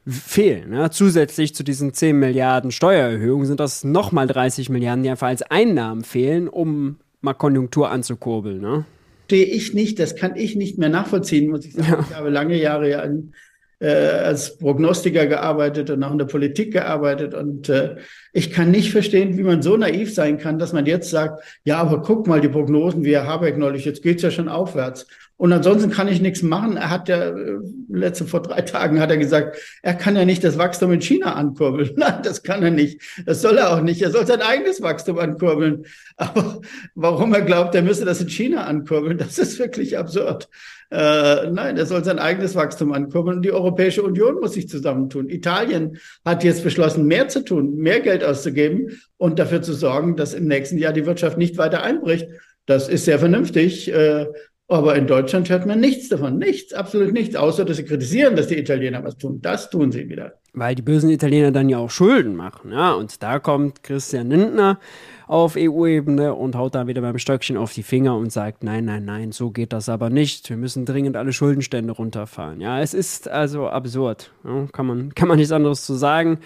fehlen. 0.06 0.72
Ja. 0.72 0.90
Zusätzlich 0.90 1.54
zu 1.54 1.62
diesen 1.62 1.92
10 1.92 2.18
Milliarden 2.18 2.72
Steuererhöhungen 2.72 3.46
sind 3.46 3.60
das 3.60 3.84
nochmal 3.84 4.26
30 4.26 4.68
Milliarden, 4.70 5.02
die 5.02 5.10
einfach 5.10 5.28
als 5.28 5.42
Einnahmen 5.42 6.04
fehlen, 6.04 6.48
um 6.48 6.98
mal 7.20 7.34
Konjunktur 7.34 7.90
anzukurbeln. 7.90 8.60
Ne? 8.60 8.84
Verstehe 9.28 9.46
ich 9.46 9.74
nicht, 9.74 9.98
das 9.98 10.16
kann 10.16 10.36
ich 10.36 10.56
nicht 10.56 10.78
mehr 10.78 10.88
nachvollziehen, 10.88 11.50
muss 11.50 11.64
ich 11.64 11.74
sagen. 11.74 11.88
Ja. 11.88 12.06
Ich 12.08 12.16
habe 12.16 12.30
lange 12.30 12.60
Jahre 12.60 12.90
ja 12.90 13.02
in 13.02 13.32
äh, 13.80 13.88
als 13.88 14.58
Prognostiker 14.58 15.26
gearbeitet 15.26 15.90
und 15.90 16.04
auch 16.04 16.12
in 16.12 16.18
der 16.18 16.26
Politik 16.26 16.72
gearbeitet. 16.72 17.34
Und 17.34 17.68
äh, 17.68 17.96
ich 18.32 18.52
kann 18.52 18.70
nicht 18.70 18.92
verstehen, 18.92 19.36
wie 19.38 19.42
man 19.42 19.62
so 19.62 19.76
naiv 19.76 20.14
sein 20.14 20.38
kann, 20.38 20.58
dass 20.58 20.72
man 20.72 20.86
jetzt 20.86 21.10
sagt, 21.10 21.42
ja, 21.64 21.78
aber 21.78 22.02
guck 22.02 22.26
mal 22.26 22.40
die 22.40 22.48
Prognosen, 22.48 23.04
wie 23.04 23.14
Herr 23.14 23.26
Habeck 23.26 23.56
neulich, 23.56 23.84
jetzt 23.84 24.02
geht's 24.02 24.22
ja 24.22 24.30
schon 24.30 24.48
aufwärts. 24.48 25.06
Und 25.40 25.54
ansonsten 25.54 25.90
kann 25.90 26.06
ich 26.06 26.20
nichts 26.20 26.42
machen. 26.42 26.76
Er 26.76 26.90
hat 26.90 27.08
ja, 27.08 27.30
äh, 27.30 27.56
letzte 27.88 28.26
vor 28.26 28.42
drei 28.42 28.60
Tagen 28.60 29.00
hat 29.00 29.10
er 29.10 29.16
gesagt, 29.16 29.56
er 29.80 29.94
kann 29.94 30.14
ja 30.14 30.26
nicht 30.26 30.44
das 30.44 30.58
Wachstum 30.58 30.92
in 30.92 31.00
China 31.00 31.32
ankurbeln. 31.32 31.92
Nein, 31.96 32.20
das 32.22 32.42
kann 32.42 32.62
er 32.62 32.70
nicht. 32.70 33.00
Das 33.24 33.40
soll 33.40 33.56
er 33.56 33.72
auch 33.72 33.80
nicht. 33.80 34.02
Er 34.02 34.10
soll 34.10 34.26
sein 34.26 34.42
eigenes 34.42 34.82
Wachstum 34.82 35.18
ankurbeln. 35.18 35.86
Aber 36.18 36.60
warum 36.94 37.32
er 37.32 37.40
glaubt, 37.40 37.74
er 37.74 37.80
müsse 37.80 38.04
das 38.04 38.20
in 38.20 38.28
China 38.28 38.64
ankurbeln, 38.64 39.16
das 39.16 39.38
ist 39.38 39.58
wirklich 39.58 39.96
absurd. 39.96 40.50
Äh, 40.90 41.50
nein, 41.50 41.78
er 41.78 41.86
soll 41.86 42.04
sein 42.04 42.18
eigenes 42.18 42.54
Wachstum 42.54 42.92
ankurbeln 42.92 43.38
und 43.38 43.42
die 43.42 43.52
Europäische 43.52 44.02
Union 44.02 44.40
muss 44.40 44.52
sich 44.52 44.68
zusammentun. 44.68 45.30
Italien 45.30 45.96
hat 46.22 46.44
jetzt 46.44 46.64
beschlossen, 46.64 47.06
mehr 47.06 47.28
zu 47.28 47.42
tun, 47.42 47.76
mehr 47.76 48.00
Geld 48.00 48.24
auszugeben 48.24 49.00
und 49.16 49.38
dafür 49.38 49.62
zu 49.62 49.72
sorgen, 49.72 50.16
dass 50.16 50.34
im 50.34 50.46
nächsten 50.46 50.76
Jahr 50.76 50.92
die 50.92 51.06
Wirtschaft 51.06 51.38
nicht 51.38 51.56
weiter 51.56 51.82
einbricht. 51.82 52.28
Das 52.66 52.88
ist 52.88 53.06
sehr 53.06 53.18
vernünftig. 53.18 53.90
Äh, 53.90 54.26
aber 54.70 54.96
in 54.96 55.06
Deutschland 55.06 55.48
hört 55.50 55.66
man 55.66 55.80
nichts 55.80 56.08
davon. 56.08 56.38
Nichts, 56.38 56.72
absolut 56.72 57.12
nichts, 57.12 57.36
außer 57.36 57.64
dass 57.64 57.76
sie 57.76 57.84
kritisieren, 57.84 58.36
dass 58.36 58.46
die 58.46 58.58
Italiener 58.58 59.02
was 59.04 59.16
tun. 59.18 59.40
Das 59.42 59.68
tun 59.70 59.92
sie 59.92 60.08
wieder. 60.08 60.34
weil 60.52 60.74
die 60.74 60.82
bösen 60.82 61.10
Italiener 61.10 61.52
dann 61.52 61.68
ja 61.68 61.78
auch 61.78 61.90
Schulden 61.90 62.34
machen. 62.36 62.72
Ja? 62.72 62.92
Und 62.92 63.22
da 63.22 63.38
kommt 63.38 63.82
Christian 63.82 64.30
Lindner 64.30 64.78
auf 65.26 65.54
EU-Ebene 65.56 66.34
und 66.34 66.56
haut 66.56 66.74
da 66.74 66.86
wieder 66.86 67.02
beim 67.02 67.18
Stöckchen 67.18 67.56
auf 67.56 67.72
die 67.72 67.84
Finger 67.84 68.16
und 68.16 68.32
sagt, 68.32 68.64
nein, 68.64 68.84
nein, 68.84 69.04
nein, 69.04 69.32
so 69.32 69.50
geht 69.50 69.72
das 69.72 69.88
aber 69.88 70.10
nicht. 70.10 70.50
Wir 70.50 70.56
müssen 70.56 70.84
dringend 70.84 71.16
alle 71.16 71.32
Schuldenstände 71.32 71.92
runterfahren. 71.92 72.60
Ja, 72.60 72.80
es 72.80 72.94
ist 72.94 73.28
also 73.28 73.68
absurd. 73.68 74.32
Ja? 74.44 74.66
Kann, 74.72 74.86
man, 74.86 75.14
kann 75.14 75.28
man 75.28 75.38
nichts 75.38 75.52
anderes 75.52 75.84
zu 75.84 75.94
sagen. 75.94 76.38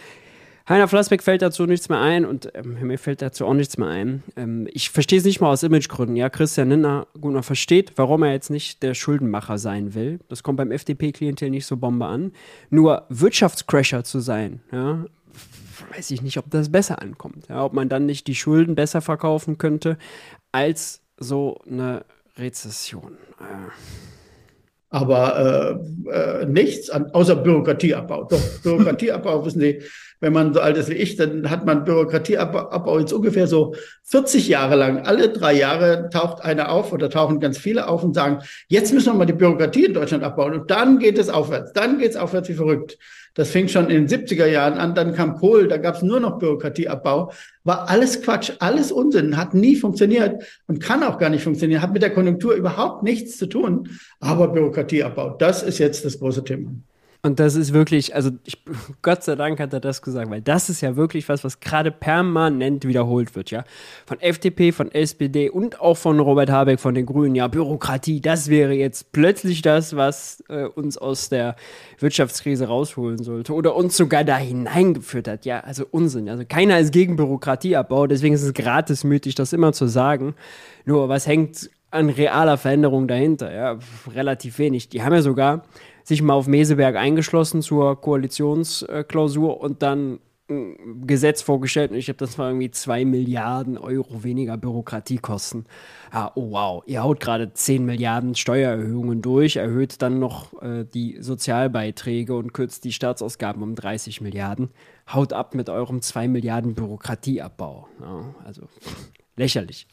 Heiner 0.66 0.88
Flassbeck 0.88 1.22
fällt 1.22 1.42
dazu 1.42 1.66
nichts 1.66 1.90
mehr 1.90 2.00
ein 2.00 2.24
und 2.24 2.50
ähm, 2.54 2.78
mir 2.80 2.98
fällt 2.98 3.20
dazu 3.20 3.44
auch 3.44 3.52
nichts 3.52 3.76
mehr 3.76 3.88
ein. 3.88 4.22
Ähm, 4.34 4.66
ich 4.72 4.88
verstehe 4.88 5.18
es 5.18 5.24
nicht 5.26 5.40
mal 5.40 5.50
aus 5.50 5.62
Imagegründen. 5.62 6.16
Ja, 6.16 6.30
Christian 6.30 6.70
Lindner, 6.70 7.06
gut, 7.20 7.34
man 7.34 7.42
versteht, 7.42 7.92
warum 7.96 8.22
er 8.22 8.32
jetzt 8.32 8.48
nicht 8.48 8.82
der 8.82 8.94
Schuldenmacher 8.94 9.58
sein 9.58 9.92
will. 9.94 10.20
Das 10.28 10.42
kommt 10.42 10.56
beim 10.56 10.72
FDP-Klientel 10.72 11.50
nicht 11.50 11.66
so 11.66 11.76
Bombe 11.76 12.06
an. 12.06 12.32
Nur 12.70 13.04
Wirtschaftscrasher 13.10 14.04
zu 14.04 14.20
sein, 14.20 14.62
ja, 14.72 15.04
weiß 15.94 16.10
ich 16.12 16.22
nicht, 16.22 16.38
ob 16.38 16.50
das 16.50 16.72
besser 16.72 17.02
ankommt. 17.02 17.46
Ja, 17.50 17.62
ob 17.62 17.74
man 17.74 17.90
dann 17.90 18.06
nicht 18.06 18.26
die 18.26 18.34
Schulden 18.34 18.74
besser 18.74 19.02
verkaufen 19.02 19.58
könnte 19.58 19.98
als 20.50 21.02
so 21.18 21.58
eine 21.70 22.06
Rezession. 22.38 23.18
Äh. 23.38 23.70
Aber 24.88 25.80
äh, 26.06 26.10
äh, 26.10 26.46
nichts 26.46 26.88
an, 26.88 27.10
außer 27.10 27.36
Bürokratieabbau. 27.36 28.24
Doch, 28.24 28.40
Bürokratieabbau, 28.62 29.44
wissen 29.44 29.60
Sie, 29.60 29.82
wenn 30.24 30.32
man 30.32 30.54
so 30.54 30.60
alt 30.60 30.78
ist 30.78 30.88
wie 30.88 30.94
ich, 30.94 31.16
dann 31.16 31.50
hat 31.50 31.66
man 31.66 31.84
Bürokratieabbau 31.84 32.98
jetzt 32.98 33.12
ungefähr 33.12 33.46
so 33.46 33.74
40 34.04 34.48
Jahre 34.48 34.74
lang. 34.74 35.00
Alle 35.04 35.28
drei 35.28 35.52
Jahre 35.52 36.08
taucht 36.08 36.42
einer 36.42 36.70
auf 36.70 36.94
oder 36.94 37.10
tauchen 37.10 37.40
ganz 37.40 37.58
viele 37.58 37.88
auf 37.88 38.02
und 38.02 38.14
sagen, 38.14 38.38
jetzt 38.68 38.94
müssen 38.94 39.12
wir 39.12 39.18
mal 39.18 39.26
die 39.26 39.34
Bürokratie 39.34 39.84
in 39.84 39.92
Deutschland 39.92 40.24
abbauen. 40.24 40.54
Und 40.54 40.70
dann 40.70 40.98
geht 40.98 41.18
es 41.18 41.28
aufwärts. 41.28 41.74
Dann 41.74 41.98
geht 41.98 42.12
es 42.12 42.16
aufwärts 42.16 42.48
wie 42.48 42.54
verrückt. 42.54 42.96
Das 43.34 43.50
fing 43.50 43.68
schon 43.68 43.90
in 43.90 44.06
den 44.06 44.26
70er 44.26 44.46
Jahren 44.46 44.78
an, 44.78 44.94
dann 44.94 45.12
kam 45.12 45.34
Kohl, 45.34 45.68
da 45.68 45.76
gab 45.76 45.96
es 45.96 46.02
nur 46.02 46.20
noch 46.20 46.38
Bürokratieabbau. 46.38 47.30
War 47.64 47.90
alles 47.90 48.22
Quatsch, 48.22 48.52
alles 48.60 48.92
Unsinn, 48.92 49.36
hat 49.36 49.52
nie 49.52 49.76
funktioniert 49.76 50.42
und 50.68 50.80
kann 50.80 51.02
auch 51.02 51.18
gar 51.18 51.28
nicht 51.28 51.44
funktionieren, 51.44 51.82
hat 51.82 51.92
mit 51.92 52.00
der 52.00 52.14
Konjunktur 52.14 52.54
überhaupt 52.54 53.02
nichts 53.02 53.36
zu 53.36 53.46
tun. 53.46 53.90
Aber 54.20 54.48
Bürokratieabbau, 54.48 55.36
das 55.36 55.62
ist 55.62 55.78
jetzt 55.78 56.06
das 56.06 56.18
große 56.18 56.44
Thema. 56.44 56.70
Und 57.24 57.40
das 57.40 57.54
ist 57.54 57.72
wirklich, 57.72 58.14
also 58.14 58.32
ich, 58.44 58.58
Gott 59.00 59.24
sei 59.24 59.34
Dank 59.34 59.58
hat 59.58 59.72
er 59.72 59.80
das 59.80 60.02
gesagt, 60.02 60.30
weil 60.30 60.42
das 60.42 60.68
ist 60.68 60.82
ja 60.82 60.94
wirklich 60.94 61.26
was, 61.30 61.42
was 61.42 61.58
gerade 61.58 61.90
permanent 61.90 62.86
wiederholt 62.86 63.34
wird, 63.34 63.50
ja. 63.50 63.64
Von 64.04 64.20
FDP, 64.20 64.72
von 64.72 64.92
SPD 64.92 65.48
und 65.48 65.80
auch 65.80 65.96
von 65.96 66.20
Robert 66.20 66.50
Habeck 66.50 66.78
von 66.78 66.94
den 66.94 67.06
Grünen, 67.06 67.34
ja, 67.34 67.48
Bürokratie, 67.48 68.20
das 68.20 68.50
wäre 68.50 68.74
jetzt 68.74 69.12
plötzlich 69.12 69.62
das, 69.62 69.96
was 69.96 70.44
äh, 70.50 70.64
uns 70.64 70.98
aus 70.98 71.30
der 71.30 71.56
Wirtschaftskrise 71.98 72.66
rausholen 72.66 73.22
sollte 73.22 73.54
oder 73.54 73.74
uns 73.74 73.96
sogar 73.96 74.22
da 74.22 74.36
hineingeführt 74.36 75.26
hat. 75.26 75.46
Ja, 75.46 75.60
also 75.60 75.86
Unsinn. 75.90 76.28
Also 76.28 76.44
keiner 76.46 76.78
ist 76.78 76.92
gegen 76.92 77.16
Bürokratieabbau, 77.16 78.06
deswegen 78.06 78.34
ist 78.34 78.42
es 78.42 78.52
gratismütig, 78.52 79.34
das 79.34 79.54
immer 79.54 79.72
zu 79.72 79.86
sagen. 79.86 80.34
Nur 80.84 81.08
was 81.08 81.26
hängt 81.26 81.70
an 81.90 82.10
realer 82.10 82.58
Veränderung 82.58 83.08
dahinter? 83.08 83.50
Ja, 83.50 83.78
relativ 84.14 84.58
wenig. 84.58 84.90
Die 84.90 85.02
haben 85.02 85.14
ja 85.14 85.22
sogar 85.22 85.62
sich 86.04 86.22
mal 86.22 86.34
auf 86.34 86.46
Meseberg 86.46 86.96
eingeschlossen 86.96 87.62
zur 87.62 88.00
Koalitionsklausur 88.00 89.60
und 89.60 89.82
dann 89.82 90.20
ein 90.50 91.06
Gesetz 91.06 91.40
vorgestellt 91.40 91.90
und 91.90 91.96
ich 91.96 92.08
habe 92.08 92.18
das 92.18 92.38
war 92.38 92.48
irgendwie 92.48 92.70
zwei 92.70 93.06
Milliarden 93.06 93.78
Euro 93.78 94.24
weniger 94.24 94.58
Bürokratiekosten. 94.58 95.64
Ah, 96.10 96.32
oh 96.34 96.50
wow, 96.50 96.82
ihr 96.86 97.02
haut 97.02 97.20
gerade 97.20 97.54
10 97.54 97.86
Milliarden 97.86 98.34
Steuererhöhungen 98.34 99.22
durch, 99.22 99.56
erhöht 99.56 100.02
dann 100.02 100.18
noch 100.18 100.62
äh, 100.62 100.84
die 100.84 101.16
Sozialbeiträge 101.20 102.36
und 102.36 102.52
kürzt 102.52 102.84
die 102.84 102.92
Staatsausgaben 102.92 103.62
um 103.62 103.74
30 103.74 104.20
Milliarden. 104.20 104.70
Haut 105.10 105.32
ab 105.32 105.54
mit 105.54 105.70
eurem 105.70 106.02
2 106.02 106.28
Milliarden 106.28 106.74
Bürokratieabbau. 106.74 107.88
Ja, 108.00 108.34
also 108.44 108.68
Lächerlich. 109.36 109.88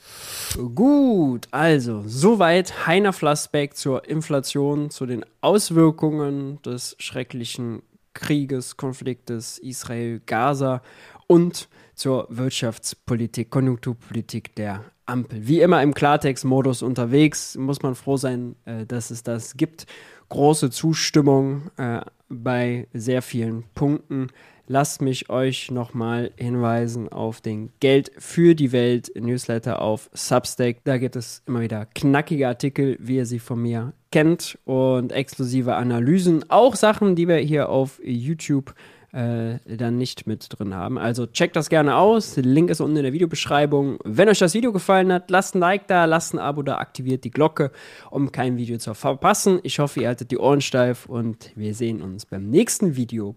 Gut, 0.75 1.47
also 1.49 2.03
soweit 2.05 2.85
Heiner 2.85 3.11
Flassbeck 3.11 3.75
zur 3.75 4.07
Inflation, 4.07 4.91
zu 4.91 5.07
den 5.07 5.25
Auswirkungen 5.41 6.61
des 6.61 6.95
schrecklichen 6.99 7.81
Krieges, 8.13 8.77
Konfliktes 8.77 9.57
Israel-Gaza 9.57 10.83
und 11.25 11.69
zur 11.95 12.27
Wirtschaftspolitik, 12.29 13.49
Konjunkturpolitik 13.49 14.55
der 14.55 14.83
Ampel. 15.05 15.47
Wie 15.47 15.61
immer 15.61 15.81
im 15.81 15.93
Klartext-Modus 15.93 16.83
unterwegs, 16.83 17.55
muss 17.57 17.81
man 17.81 17.95
froh 17.95 18.17
sein, 18.17 18.55
äh, 18.65 18.85
dass 18.85 19.11
es 19.11 19.23
das 19.23 19.57
gibt. 19.57 19.87
Große 20.29 20.69
Zustimmung 20.69 21.71
äh, 21.77 22.01
bei 22.29 22.87
sehr 22.93 23.21
vielen 23.21 23.63
Punkten 23.73 24.29
lasst 24.71 25.01
mich 25.01 25.29
euch 25.29 25.69
nochmal 25.69 26.31
hinweisen 26.37 27.09
auf 27.09 27.41
den 27.41 27.71
Geld 27.81 28.09
für 28.17 28.55
die 28.55 28.71
Welt 28.71 29.11
Newsletter 29.19 29.81
auf 29.81 30.09
Substack. 30.13 30.77
Da 30.85 30.97
gibt 30.97 31.17
es 31.17 31.43
immer 31.45 31.59
wieder 31.59 31.85
knackige 31.93 32.47
Artikel, 32.47 32.97
wie 33.01 33.17
ihr 33.17 33.25
sie 33.25 33.39
von 33.39 33.61
mir 33.61 33.91
kennt 34.13 34.57
und 34.63 35.11
exklusive 35.11 35.75
Analysen. 35.75 36.49
Auch 36.49 36.75
Sachen, 36.75 37.17
die 37.17 37.27
wir 37.27 37.35
hier 37.35 37.67
auf 37.67 37.99
YouTube 38.01 38.73
äh, 39.11 39.55
dann 39.65 39.97
nicht 39.97 40.25
mit 40.25 40.47
drin 40.57 40.73
haben. 40.73 40.97
Also 40.97 41.27
checkt 41.27 41.57
das 41.57 41.67
gerne 41.67 41.97
aus. 41.97 42.37
Link 42.37 42.69
ist 42.69 42.79
unten 42.79 42.95
in 42.95 43.03
der 43.03 43.11
Videobeschreibung. 43.11 43.99
Wenn 44.05 44.29
euch 44.29 44.39
das 44.39 44.53
Video 44.53 44.71
gefallen 44.71 45.11
hat, 45.11 45.29
lasst 45.29 45.53
ein 45.53 45.59
Like 45.59 45.87
da, 45.87 46.05
lasst 46.05 46.33
ein 46.33 46.39
Abo 46.39 46.61
da, 46.61 46.77
aktiviert 46.77 47.25
die 47.25 47.31
Glocke, 47.31 47.71
um 48.09 48.31
kein 48.31 48.55
Video 48.55 48.77
zu 48.77 48.93
verpassen. 48.93 49.59
Ich 49.63 49.79
hoffe, 49.79 49.99
ihr 49.99 50.07
haltet 50.07 50.31
die 50.31 50.37
Ohren 50.37 50.61
steif 50.61 51.07
und 51.07 51.51
wir 51.55 51.75
sehen 51.75 52.01
uns 52.01 52.25
beim 52.25 52.49
nächsten 52.49 52.95
Video 52.95 53.35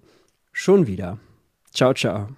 schon 0.54 0.86
wieder. 0.86 1.18
Ciao, 1.72 1.92
ciao. 1.92 2.28